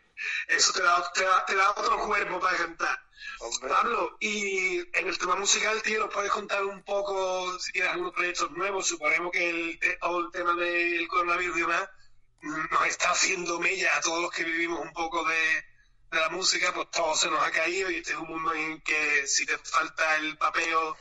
eso 0.50 0.74
te 0.74 0.84
da, 0.84 1.12
te, 1.14 1.24
da, 1.24 1.46
te 1.46 1.56
da 1.56 1.72
otro 1.72 2.06
cuerpo 2.08 2.40
para 2.40 2.58
cantar. 2.58 2.98
Hombre. 3.42 3.70
Pablo, 3.70 4.18
y 4.20 4.80
en 4.98 5.08
el 5.08 5.18
tema 5.18 5.36
musical, 5.36 5.82
tío, 5.82 6.00
¿nos 6.00 6.14
puedes 6.14 6.32
contar 6.32 6.64
un 6.64 6.84
poco 6.84 7.58
si 7.60 7.72
tienes 7.74 7.92
algunos 7.92 8.14
proyectos 8.14 8.52
nuevos? 8.52 8.88
Suponemos 8.88 9.32
que 9.32 9.50
el, 9.50 9.80
te- 9.80 9.98
todo 9.98 10.20
el 10.20 10.32
tema 10.32 10.54
del 10.56 11.08
coronavirus 11.08 11.58
y 11.58 11.62
demás 11.62 11.90
nos 12.42 12.88
está 12.88 13.12
haciendo 13.12 13.60
mella 13.60 13.90
a 13.98 14.02
todos 14.02 14.22
los 14.22 14.32
que 14.32 14.44
vivimos 14.46 14.80
un 14.80 14.94
poco 14.94 15.24
de, 15.26 15.66
de 16.12 16.20
la 16.20 16.30
música, 16.30 16.72
pues 16.74 16.90
todo 16.92 17.16
se 17.16 17.30
nos 17.30 17.46
ha 17.46 17.52
caído 17.52 17.90
y 17.92 17.98
este 17.98 18.12
es 18.12 18.18
un 18.18 18.28
mundo 18.28 18.54
en 18.54 18.82
que 18.82 19.28
si 19.28 19.46
te 19.46 19.58
falta 19.58 20.18
el 20.18 20.38
papeo, 20.38 20.98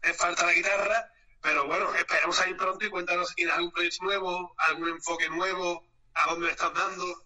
te 0.00 0.14
falta 0.14 0.46
la 0.46 0.52
guitarra. 0.52 1.12
Pero 1.42 1.66
bueno, 1.66 1.94
esperamos 1.94 2.40
a 2.40 2.48
ir 2.48 2.56
pronto 2.56 2.84
y 2.84 2.90
cuéntanos 2.90 3.28
si 3.28 3.36
tienes 3.36 3.54
algún 3.54 3.72
proyecto 3.72 4.04
nuevo, 4.04 4.54
algún 4.58 4.88
enfoque 4.88 5.28
nuevo, 5.28 5.84
a 6.14 6.30
dónde 6.30 6.50
estás 6.50 6.72
dando. 6.74 7.24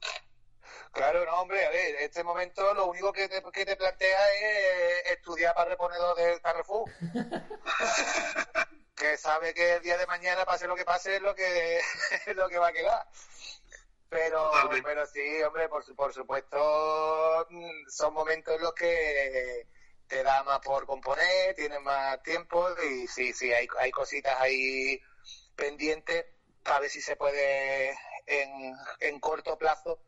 Claro, 0.93 1.25
no, 1.25 1.41
hombre, 1.41 1.65
a 1.65 1.71
ver, 1.71 1.95
en 1.97 2.05
este 2.05 2.25
momento 2.25 2.75
lo 2.75 2.87
único 2.87 3.13
que 3.13 3.29
te, 3.29 3.43
que 3.53 3.65
te 3.65 3.77
plantea 3.77 4.33
es 4.35 5.13
estudiar 5.13 5.55
para 5.55 5.71
reponedor 5.71 6.17
del 6.17 6.41
Carrefour. 6.41 6.91
que 8.97 9.17
sabe 9.17 9.55
que 9.55 9.77
el 9.77 9.83
día 9.83 9.97
de 9.97 10.07
mañana, 10.07 10.45
pase 10.45 10.67
lo 10.67 10.77
que 10.77 10.85
pase, 10.85 11.17
es 11.17 11.23
lo 11.23 11.35
que, 11.35 11.79
es 12.27 12.37
lo 12.37 12.49
que 12.49 12.59
va 12.59 12.69
a 12.69 12.73
quedar. 12.73 13.07
Pero, 14.11 14.51
Totalmente. 14.51 14.83
pero 14.83 15.07
sí, 15.07 15.43
hombre, 15.43 15.69
por, 15.69 15.85
su- 15.85 15.95
por 15.95 16.13
supuesto, 16.13 17.47
mm, 17.49 17.89
son 17.89 18.13
momentos 18.13 18.57
en 18.57 18.63
los 18.63 18.75
que 18.75 19.69
te 20.09 20.23
da 20.25 20.43
más 20.43 20.59
por 20.61 20.85
componer, 20.85 21.55
tienes 21.55 21.81
más 21.81 22.21
tiempo 22.25 22.67
y 22.91 23.07
sí, 23.07 23.33
sí, 23.33 23.53
hay, 23.53 23.69
hay 23.79 23.91
cositas 23.93 24.37
ahí 24.41 25.01
pendientes 25.55 26.27
a 26.65 26.81
ver 26.81 26.91
si 26.91 27.01
se 27.01 27.15
puede 27.15 27.91
en, 28.27 28.75
en 28.99 29.21
corto 29.21 29.57
plazo 29.57 30.03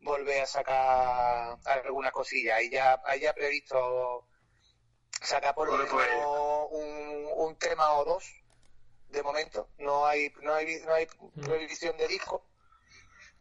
volver 0.00 0.42
a 0.42 0.46
sacar 0.46 1.58
alguna 1.64 2.12
cosilla. 2.12 2.54
Ahí 2.56 2.70
ya, 2.70 3.02
ahí 3.04 3.20
ya 3.20 3.32
previsto 3.34 4.28
sacar 5.20 5.54
por 5.56 5.66
lo 5.68 5.76
Bueno, 5.76 5.90
pues- 5.90 6.08
menos 6.08 6.66
un, 6.70 7.28
un 7.48 7.58
tema 7.58 7.92
o 7.94 8.04
dos 8.04 8.24
de 9.08 9.22
momento. 9.24 9.68
No 9.78 10.06
hay, 10.06 10.32
no 10.42 10.54
hay, 10.54 10.80
no 10.82 10.94
hay 10.94 11.06
previsión 11.42 11.96
de 11.96 12.06
disco, 12.06 12.47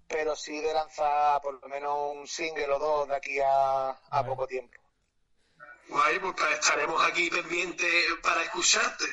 pero 0.08 0.36
sí 0.36 0.60
de 0.62 0.74
lanzar 0.74 1.42
por 1.42 1.62
lo 1.62 1.68
menos 1.68 2.16
un 2.16 2.28
single 2.28 2.72
o 2.72 2.80
dos 2.80 3.08
de 3.08 3.16
aquí 3.16 3.40
a, 3.40 3.90
a 3.90 3.98
Vale. 4.10 4.28
poco 4.28 4.48
tiempo. 4.48 4.78
Guay, 5.90 6.20
pues 6.20 6.36
estaremos 6.52 7.02
aquí 7.06 7.30
pendientes 7.30 8.06
para 8.22 8.44
escucharte. 8.44 9.06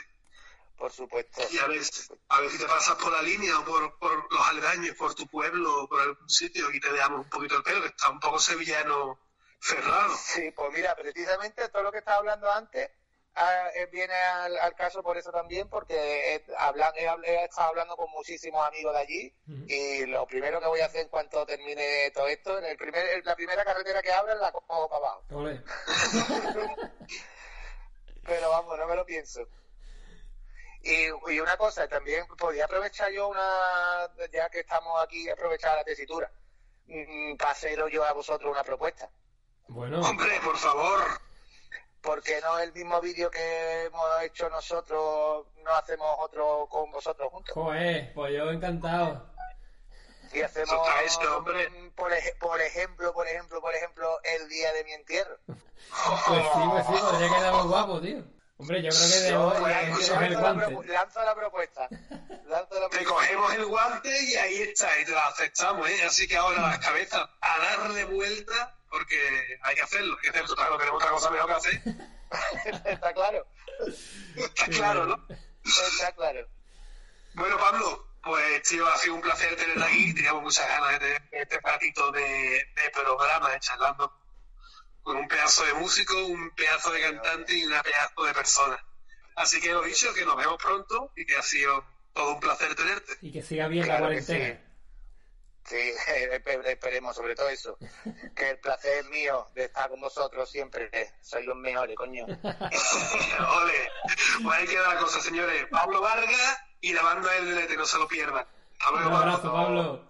Por 0.77 0.91
supuesto. 0.91 1.41
Y 1.53 1.59
a 1.59 1.69
ver, 1.69 1.81
a 2.29 2.41
ver 2.41 2.51
si 2.51 2.59
te 2.59 2.67
pasas 2.67 2.97
por 2.97 3.13
la 3.13 3.23
línea 3.23 3.59
o 3.61 3.65
por, 3.65 3.97
por 3.99 4.33
los 4.33 4.49
aledaños, 4.49 4.97
por 4.97 5.15
tu 5.15 5.27
pueblo 5.29 5.85
o 5.85 5.89
por 5.89 6.01
algún 6.01 6.29
sitio 6.29 6.71
y 6.73 6.81
te 6.81 6.93
dejamos 6.93 7.21
un 7.25 7.31
poquito 7.31 7.57
el 7.57 7.63
pelo, 7.63 7.81
que 7.81 7.89
está 7.89 8.11
un 8.11 8.19
poco 8.19 8.41
sevillano 8.41 9.21
cerrado. 9.61 10.17
Sí, 10.17 10.51
pues 10.51 10.73
mira, 10.73 10.95
precisamente 10.97 11.69
todo 11.69 11.85
lo 11.85 11.93
que 11.93 11.99
estaba 11.99 12.19
hablando 12.19 12.51
antes 12.51 12.91
ah, 13.37 13.69
eh, 13.75 13.87
viene 13.93 14.15
al, 14.15 14.57
al 14.59 14.75
caso 14.75 15.03
por 15.03 15.17
eso 15.17 15.31
también, 15.33 15.69
porque 15.69 16.35
he, 16.35 16.47
hablan- 16.57 16.95
he, 17.25 17.45
estado 17.45 17.69
hablando 17.69 17.97
con 17.97 18.11
muchísimos 18.11 18.67
amigos 18.67 18.93
de 18.95 19.01
allí 19.01 19.35
y 19.67 20.07
lo 20.07 20.27
primero 20.27 20.61
que 20.61 20.67
voy 20.67 20.81
a 20.81 20.87
hacer 20.87 21.03
en 21.03 21.09
cuanto 21.09 21.45
termine 21.47 22.11
todo 22.13 22.29
esto, 22.29 22.59
en 22.59 22.65
el 22.67 22.77
primer, 22.77 23.07
en 23.09 23.25
la 23.25 23.35
primera 23.37 23.65
carretera 23.65 24.03
que 24.03 24.13
abran 24.13 24.41
la 24.41 24.53
cojo 24.53 24.89
para 24.89 24.99
abajo. 24.99 25.25
Pero 28.25 28.49
vamos, 28.51 28.79
no 28.79 28.87
me 28.87 28.97
lo 28.97 29.05
pienso. 29.05 29.47
Y, 30.83 31.07
y 31.33 31.41
una 31.41 31.57
cosa, 31.57 31.89
también 31.89 32.27
podía 32.39 32.67
aprovechar 32.67 33.11
yo 33.11 33.29
una, 33.29 34.11
ya 34.33 34.49
que 34.51 34.61
estamos 34.61 35.03
aquí, 35.03 35.29
aprovechar 35.31 35.77
la 35.77 35.85
tesitura, 35.85 36.31
mm, 36.87 37.37
para 37.37 37.53
haceros 37.53 37.91
yo 37.91 38.05
a 38.05 38.13
vosotros 38.13 38.51
una 38.51 38.63
propuesta. 38.65 39.11
Bueno, 39.69 40.01
Hombre, 40.03 40.39
por 40.45 40.57
favor. 40.59 41.01
¿Por 42.05 42.23
qué 42.23 42.41
no 42.43 42.59
el 42.59 42.73
mismo 42.73 43.01
vídeo 43.01 43.31
que 43.31 43.85
hemos 43.85 44.23
hecho 44.23 44.49
nosotros, 44.51 45.47
no 45.65 45.71
hacemos 45.75 46.17
otro 46.21 46.67
con 46.71 46.91
vosotros 46.91 47.31
juntos? 47.33 47.55
joder, 47.55 48.13
pues 48.15 48.33
yo 48.35 48.51
encantado. 48.51 49.33
Y 50.33 50.43
hacemos, 50.43 50.75
hombre. 51.37 51.71
por, 51.97 52.13
ej- 52.13 52.37
por 52.39 52.61
ejemplo, 52.61 53.13
por 53.15 53.27
ejemplo, 53.27 53.61
por 53.61 53.75
ejemplo, 53.75 54.21
el 54.25 54.49
día 54.49 54.73
de 54.73 54.85
mi 54.85 54.93
entierro. 54.93 55.39
Pues 56.27 56.43
sí, 56.55 56.61
pues 56.71 56.87
sí, 56.87 56.93
podría 56.93 57.29
quedar 57.29 57.55
muy 57.55 57.69
guapo, 57.69 58.01
tío. 58.01 58.25
Hombre, 58.57 58.83
yo 58.83 58.91
creo 58.91 59.03
que 59.03 59.31
Yo, 59.31 59.51
debemos 59.51 59.55
pues, 59.59 59.65
de 59.67 59.83
lanzo, 59.91 60.13
coger 60.15 60.27
el 60.27 60.33
la 60.35 60.41
guante. 60.41 60.67
propu- 60.67 60.85
lanzo 60.87 61.25
la 61.25 61.35
propuesta. 61.35 61.89
Lanzo 62.47 62.81
la 62.81 62.89
Te 62.89 62.99
propuesta. 62.99 63.05
cogemos 63.15 63.55
el 63.55 63.67
guante 63.67 64.23
y 64.23 64.35
ahí 64.35 64.63
está, 64.63 65.01
y 65.01 65.05
te 65.05 65.11
la 65.13 65.27
aceptamos, 65.29 65.89
¿eh? 65.89 66.03
Así 66.05 66.27
que 66.27 66.37
ahora 66.37 66.63
las 66.63 66.79
cabezas 66.79 67.29
a 67.41 67.59
darle 67.59 68.05
vuelta, 68.07 68.75
porque 68.95 69.59
hay 69.63 69.75
que 69.75 69.83
hacerlo. 69.83 70.15
Hay 70.15 70.23
que 70.23 70.29
hacerlo, 70.29 70.79
tenemos 70.79 71.03
otra 71.03 71.11
cosa 71.11 71.31
mejor 71.31 71.49
que 71.49 71.55
hacer. 71.55 71.83
Está 72.85 73.13
claro. 73.13 73.47
Está 74.37 74.67
claro, 74.69 75.07
¿no? 75.07 75.27
Está 75.65 76.13
claro. 76.13 76.47
Bueno, 77.35 77.59
Pablo, 77.59 78.07
pues 78.23 78.63
tío, 78.63 78.87
ha 78.87 78.97
sido 78.97 79.17
un 79.17 79.21
placer 79.21 79.57
tenerte 79.57 79.83
aquí. 79.83 80.15
Teníamos 80.15 80.45
muchas 80.45 80.69
ganas 80.69 80.93
de 80.93 80.99
tener 81.01 81.23
este 81.33 81.59
ratito 81.59 82.13
de, 82.13 82.21
de 82.23 82.91
programa, 82.93 83.51
de 83.51 83.59
charlando 83.59 84.13
con 85.03 85.17
un 85.17 85.27
pedazo 85.27 85.65
de 85.65 85.75
músico, 85.75 86.27
un 86.27 86.51
pedazo 86.53 86.93
de 86.93 87.01
cantante 87.01 87.53
y 87.53 87.65
una 87.65 87.83
pedazo 87.83 88.25
de 88.25 88.33
persona. 88.33 88.85
Así 89.35 89.61
que 89.61 89.73
lo 89.73 89.83
dicho, 89.83 90.15
que 90.15 90.25
nos 90.25 90.37
vemos 90.37 90.57
pronto 90.63 91.11
y 91.17 91.27
que 91.27 91.37
ha 91.37 91.43
sido 91.43 91.85
todo 92.13 92.35
un 92.35 92.41
placer 92.41 92.77
tenerte. 92.77 93.15
Y 93.23 93.33
que 93.33 93.43
siga 93.43 93.67
bien 93.67 93.85
Claro 93.87 94.05
la 94.05 94.07
cuarentena. 94.07 94.61
Sí, 95.65 95.77
espe- 96.33 96.67
esperemos 96.67 97.17
sobre 97.17 97.35
todo 97.35 97.49
eso. 97.49 97.79
Que 98.37 98.51
el 98.51 98.59
placer 98.59 98.99
es 99.01 99.09
mío 99.09 99.47
de 99.55 99.65
estar 99.65 99.89
con 99.89 100.01
vosotros 100.01 100.49
siempre. 100.51 100.91
Sois 101.21 101.47
los 101.47 101.57
mejores, 101.57 101.97
coño. 101.97 102.27
Ole, 102.45 103.91
pues 104.43 104.59
ahí 104.59 104.67
queda 104.67 104.95
la 104.95 105.01
cosa, 105.01 105.21
señores. 105.21 105.67
Pablo 105.71 106.01
Vargas 106.03 106.59
y 106.81 106.93
la 106.93 107.03
banda 107.03 107.31
Delete, 107.33 107.77
no 107.77 107.87
se 107.87 107.99
lo 107.99 108.07
pierdan. 108.07 108.47
Hasta 108.79 108.91
luego, 108.93 109.09
Un 109.09 109.15
abrazo, 109.17 109.53
Pablo. 109.53 110.09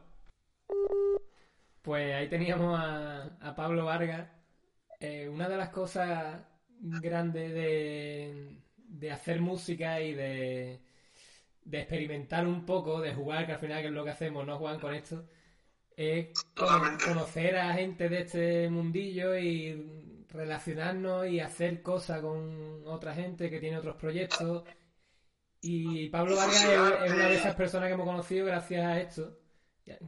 Pues 1.82 2.14
ahí 2.14 2.28
teníamos 2.28 2.78
a, 2.80 3.24
a 3.40 3.54
Pablo 3.54 3.84
Vargas. 3.84 4.28
Eh, 5.00 5.28
una 5.28 5.48
de 5.48 5.56
las 5.56 5.68
cosas 5.68 6.40
grandes 6.80 7.52
de, 7.52 8.58
de 8.76 9.12
hacer 9.12 9.40
música 9.40 10.00
y 10.00 10.14
de, 10.14 10.80
de 11.62 11.78
experimentar 11.80 12.46
un 12.46 12.64
poco, 12.64 13.00
de 13.00 13.14
jugar, 13.14 13.44
que 13.46 13.52
al 13.52 13.58
final 13.58 13.82
que 13.82 13.88
es 13.88 13.92
lo 13.92 14.04
que 14.04 14.10
hacemos, 14.10 14.46
no 14.46 14.58
jugar 14.58 14.80
con 14.80 14.94
esto, 14.94 15.28
es 15.96 16.32
Totalmente. 16.54 17.04
conocer 17.04 17.56
a 17.56 17.74
gente 17.74 18.08
de 18.08 18.20
este 18.20 18.70
mundillo 18.70 19.36
y 19.36 20.24
relacionarnos 20.28 21.26
y 21.28 21.40
hacer 21.40 21.82
cosas 21.82 22.20
con 22.20 22.82
otra 22.86 23.14
gente 23.14 23.50
que 23.50 23.60
tiene 23.60 23.78
otros 23.78 23.96
proyectos. 23.96 24.64
Y 25.60 26.08
Pablo 26.10 26.36
Vargas 26.36 26.64
es, 26.64 26.70
es 27.06 27.12
una 27.12 27.28
de 27.28 27.34
esas 27.36 27.54
personas 27.54 27.88
que 27.88 27.94
hemos 27.94 28.06
conocido 28.06 28.46
gracias 28.46 28.84
a 28.84 29.00
esto. 29.00 29.38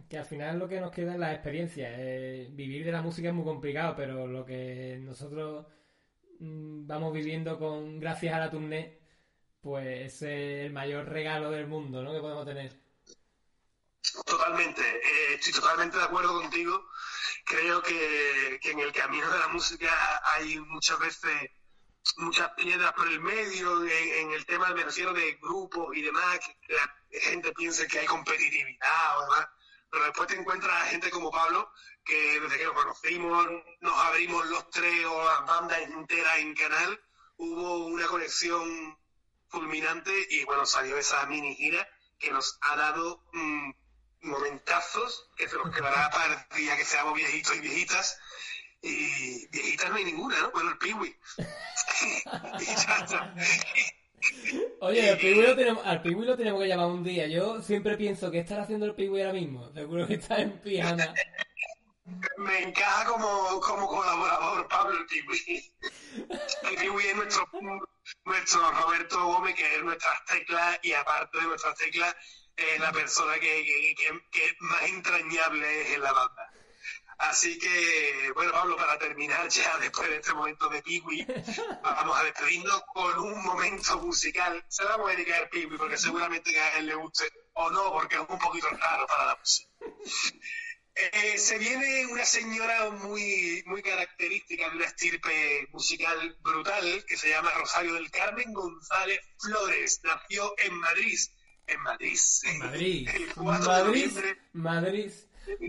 Que 0.08 0.16
al 0.16 0.24
final 0.24 0.58
lo 0.58 0.68
que 0.68 0.80
nos 0.80 0.90
queda 0.90 1.12
es 1.12 1.18
la 1.18 1.32
experiencia. 1.34 1.88
Eh, 1.98 2.48
vivir 2.50 2.84
de 2.84 2.92
la 2.92 3.02
música 3.02 3.28
es 3.28 3.34
muy 3.34 3.44
complicado, 3.44 3.94
pero 3.94 4.26
lo 4.26 4.44
que 4.44 4.98
nosotros 5.02 5.66
mm, 6.40 6.86
vamos 6.86 7.12
viviendo 7.12 7.58
con 7.58 8.00
gracias 8.00 8.34
a 8.34 8.38
la 8.40 8.50
tournée, 8.50 8.98
pues 9.60 10.22
es 10.22 10.22
el 10.22 10.72
mayor 10.72 11.08
regalo 11.08 11.50
del 11.50 11.66
mundo, 11.66 12.02
¿no? 12.02 12.14
Que 12.14 12.20
podemos 12.20 12.46
tener. 12.46 12.85
Totalmente, 14.24 14.82
eh, 14.82 15.34
estoy 15.34 15.52
totalmente 15.52 15.96
de 15.98 16.04
acuerdo 16.04 16.40
contigo. 16.40 16.90
Creo 17.44 17.82
que, 17.82 18.58
en 18.62 18.80
el 18.80 18.92
camino 18.92 19.30
de 19.30 19.38
la 19.38 19.48
música 19.48 19.92
hay 20.34 20.58
muchas 20.60 20.98
veces 20.98 21.50
muchas 22.18 22.50
piedras 22.50 22.92
por 22.92 23.08
el 23.08 23.20
medio, 23.20 23.84
en, 23.84 23.90
en 23.90 24.30
el 24.30 24.46
tema, 24.46 24.72
me 24.72 24.84
refiero 24.84 25.12
de 25.12 25.34
grupos 25.42 25.96
y 25.96 26.02
demás, 26.02 26.38
que 26.38 26.72
la 26.72 26.94
gente 27.20 27.52
piensa 27.52 27.86
que 27.88 27.98
hay 27.98 28.06
competitividad 28.06 29.18
o 29.18 29.22
demás, 29.22 29.48
pero 29.90 30.04
después 30.04 30.28
te 30.28 30.36
encuentras 30.36 30.82
a 30.82 30.86
gente 30.86 31.10
como 31.10 31.32
Pablo, 31.32 31.68
que 32.04 32.40
desde 32.40 32.58
que 32.58 32.64
nos 32.64 32.74
conocimos, 32.74 33.48
nos 33.80 33.98
abrimos 33.98 34.46
los 34.46 34.70
tres 34.70 35.04
o 35.06 35.24
las 35.24 35.46
bandas 35.46 35.80
enteras 35.80 36.38
en 36.38 36.54
canal, 36.54 37.00
hubo 37.38 37.86
una 37.86 38.06
conexión 38.06 38.96
fulminante 39.48 40.26
y 40.30 40.44
bueno, 40.44 40.64
salió 40.64 40.96
esa 40.96 41.26
mini 41.26 41.56
gira 41.56 41.86
que 42.18 42.30
nos 42.30 42.58
ha 42.62 42.76
dado 42.76 43.24
mm, 43.32 43.70
momentazos 44.22 45.28
que 45.36 45.48
se 45.48 45.56
nos 45.56 45.74
quedará 45.74 46.10
para 46.10 46.34
el 46.34 46.40
día 46.56 46.76
que 46.76 46.84
seamos 46.84 47.14
viejitos 47.14 47.56
y 47.56 47.60
viejitas. 47.60 48.20
Y 48.82 49.48
viejitas 49.48 49.90
no 49.90 49.96
hay 49.96 50.04
ninguna, 50.04 50.38
¿no? 50.40 50.52
Bueno, 50.52 50.70
el 50.70 50.78
Piwi. 50.78 51.16
Oye, 54.80 55.10
al 55.10 55.18
Piwi 55.18 55.42
lo 55.42 55.56
tenemos, 55.56 55.86
al 55.86 56.02
lo 56.02 56.36
tenemos 56.36 56.62
que 56.62 56.68
llamar 56.68 56.86
un 56.86 57.04
día. 57.04 57.26
Yo 57.26 57.62
siempre 57.62 57.96
pienso 57.96 58.30
que 58.30 58.40
estará 58.40 58.62
haciendo 58.62 58.86
el 58.86 58.94
Piwi 58.94 59.20
ahora 59.20 59.32
mismo. 59.32 59.72
Seguro 59.72 60.06
que 60.06 60.14
está 60.14 60.38
en 60.38 60.60
pijama. 60.60 61.14
Me 62.38 62.62
encaja 62.62 63.04
como, 63.06 63.60
como 63.60 63.88
colaborador 63.88 64.68
Pablo 64.68 64.98
el 64.98 65.06
Piwi. 65.06 65.72
El 66.70 66.76
Piwi 66.76 67.06
es 67.06 67.16
nuestro, 67.16 67.48
nuestro 68.24 68.70
Roberto 68.70 69.26
Gómez, 69.26 69.54
que 69.54 69.76
es 69.76 69.82
nuestras 69.82 70.24
teclas, 70.24 70.78
y 70.82 70.92
aparte 70.92 71.38
de 71.38 71.44
nuestras 71.44 71.74
teclas, 71.76 72.14
es 72.56 72.80
la 72.80 72.92
persona 72.92 73.34
que, 73.34 73.64
que, 73.64 73.94
que- 73.96 74.20
que 74.30 74.56
más 74.60 74.82
entrañable 74.84 75.82
es 75.82 75.90
en 75.96 76.02
la 76.02 76.12
banda. 76.12 76.50
Así 77.18 77.58
que, 77.58 78.30
bueno, 78.34 78.52
Pablo, 78.52 78.76
para 78.76 78.98
terminar 78.98 79.48
ya 79.48 79.78
después 79.78 80.08
de 80.10 80.16
este 80.16 80.34
momento 80.34 80.68
de 80.68 80.82
Piwi, 80.82 81.26
vamos 81.82 82.18
a 82.18 82.24
despedirnos 82.24 82.82
con 82.92 83.18
un 83.18 83.42
momento 83.42 83.98
musical. 84.02 84.64
Se 84.68 84.82
lo 84.82 84.90
vamos 84.90 85.08
a 85.10 85.14
dedicar 85.14 85.42
al 85.44 85.48
Piwi 85.48 85.76
porque 85.78 85.96
seguramente 85.96 86.58
a 86.60 86.78
él 86.78 86.86
le 86.86 86.94
guste, 86.94 87.24
o 87.54 87.70
no, 87.70 87.90
porque 87.92 88.16
es 88.16 88.20
un 88.28 88.38
poquito 88.38 88.68
raro 88.68 89.06
para 89.06 89.26
la 89.26 89.36
música. 89.36 89.70
Eh, 90.94 91.36
se 91.36 91.58
viene 91.58 92.06
una 92.06 92.24
señora 92.24 92.90
muy, 92.90 93.62
muy 93.66 93.82
característica 93.82 94.70
de 94.70 94.76
una 94.76 94.86
estirpe 94.86 95.68
musical 95.72 96.36
brutal 96.40 97.04
que 97.06 97.18
se 97.18 97.28
llama 97.28 97.50
Rosario 97.52 97.92
del 97.94 98.10
Carmen 98.10 98.52
González 98.54 99.20
Flores. 99.38 100.00
Nació 100.04 100.54
en 100.58 100.74
Madrid. 100.74 101.18
En 101.66 101.82
Madrid. 101.82 102.18
En 102.44 102.58
Madrid. 102.58 103.08
El 103.12 103.34
4 103.34 103.72
de 103.72 103.84
Madrid. 103.84 104.12
Madrid. 104.52 104.52
Madrid. 104.52 105.12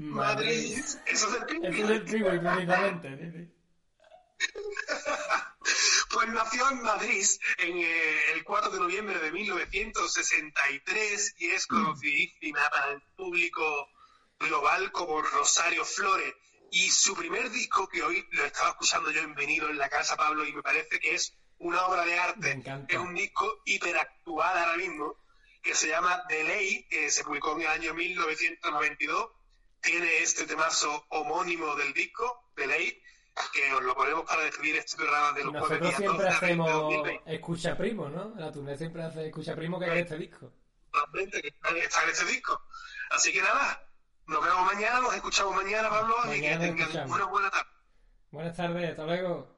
Madrid. 0.01 0.83
Eso 1.05 1.29
es 1.29 1.35
el 1.35 1.45
Piwi. 1.45 1.67
Eso 1.67 1.83
es 1.83 1.89
el 1.91 2.03
precisamente. 2.03 3.51
Pues 6.09 6.29
nació 6.29 6.71
en 6.71 6.81
Madrid 6.81 7.25
en 7.59 7.77
eh, 7.77 8.31
el 8.33 8.43
4 8.43 8.71
de 8.71 8.79
noviembre 8.79 9.19
de 9.19 9.31
1963 9.31 11.35
y 11.37 11.51
es 11.51 11.67
conocidísima 11.67 12.67
para 12.71 12.93
el 12.93 13.03
público 13.15 13.87
global 14.39 14.91
como 14.91 15.21
Rosario 15.21 15.85
Flores. 15.85 16.33
Y 16.71 16.89
su 16.89 17.15
primer 17.15 17.51
disco, 17.51 17.87
que 17.87 18.01
hoy 18.01 18.25
lo 18.31 18.45
estaba 18.45 18.69
escuchando 18.69 19.11
yo 19.11 19.21
en 19.21 19.35
Venido 19.35 19.69
en 19.69 19.77
la 19.77 19.89
casa, 19.89 20.17
Pablo, 20.17 20.43
y 20.45 20.53
me 20.53 20.63
parece 20.63 20.99
que 20.99 21.13
es 21.13 21.37
una 21.59 21.85
obra 21.85 22.03
de 22.05 22.17
arte. 22.17 22.63
Es 22.87 22.97
un 22.97 23.13
disco 23.13 23.61
hiperactual 23.65 24.57
ahora 24.57 24.77
mismo, 24.77 25.17
que 25.67 25.75
se 25.75 25.89
llama 25.89 26.23
The 26.29 26.45
Ley, 26.45 26.87
que 26.89 27.09
se 27.09 27.25
publicó 27.25 27.51
en 27.57 27.63
el 27.63 27.67
año 27.67 27.93
1992. 27.93 29.31
Tiene 29.81 30.19
este 30.19 30.45
temazo 30.45 31.05
homónimo 31.09 31.75
del 31.75 31.93
disco, 31.93 32.51
The 32.55 32.67
Ley, 32.67 33.03
que 33.53 33.73
os 33.73 33.83
lo 33.83 33.93
ponemos 33.93 34.23
para 34.23 34.43
despedir 34.43 34.77
este 34.77 34.95
programa 34.95 35.33
de 35.33 35.43
los 35.43 35.53
nosotros 35.53 35.79
jueves 35.79 35.97
siempre 35.97 36.23
12 36.23 36.23
de 36.23 36.29
abril 36.29 36.47
de 36.47 36.63
hacemos 36.63 36.71
2020. 36.71 37.35
escucha 37.35 37.77
primo, 37.77 38.07
¿no? 38.07 38.33
La 38.37 38.49
turné 38.49 38.77
siempre 38.77 39.03
hace 39.03 39.27
escucha 39.27 39.55
primo 39.55 39.77
que 39.77 39.87
es 39.87 39.97
este 39.97 40.17
disco. 40.17 40.53
Totalmente, 40.89 41.41
que 41.41 41.47
está 41.49 42.03
en 42.03 42.09
este 42.09 42.25
disco. 42.25 42.61
Así 43.09 43.33
que 43.33 43.41
nada, 43.41 43.89
nos 44.25 44.43
vemos 44.43 44.73
mañana, 44.73 45.01
nos 45.01 45.13
escuchamos 45.15 45.53
mañana, 45.53 45.89
Pablo, 45.89 46.15
y 46.33 46.41
que 46.41 46.57
tengan 46.57 47.11
una 47.11 47.25
buena 47.25 47.51
tarde. 47.51 47.69
Buenas 48.31 48.55
tardes, 48.55 48.89
hasta 48.91 49.05
luego. 49.05 49.56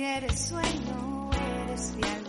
Si 0.00 0.06
eres 0.06 0.48
sueño 0.48 1.30
eres 1.66 1.94
realidad, 2.00 2.19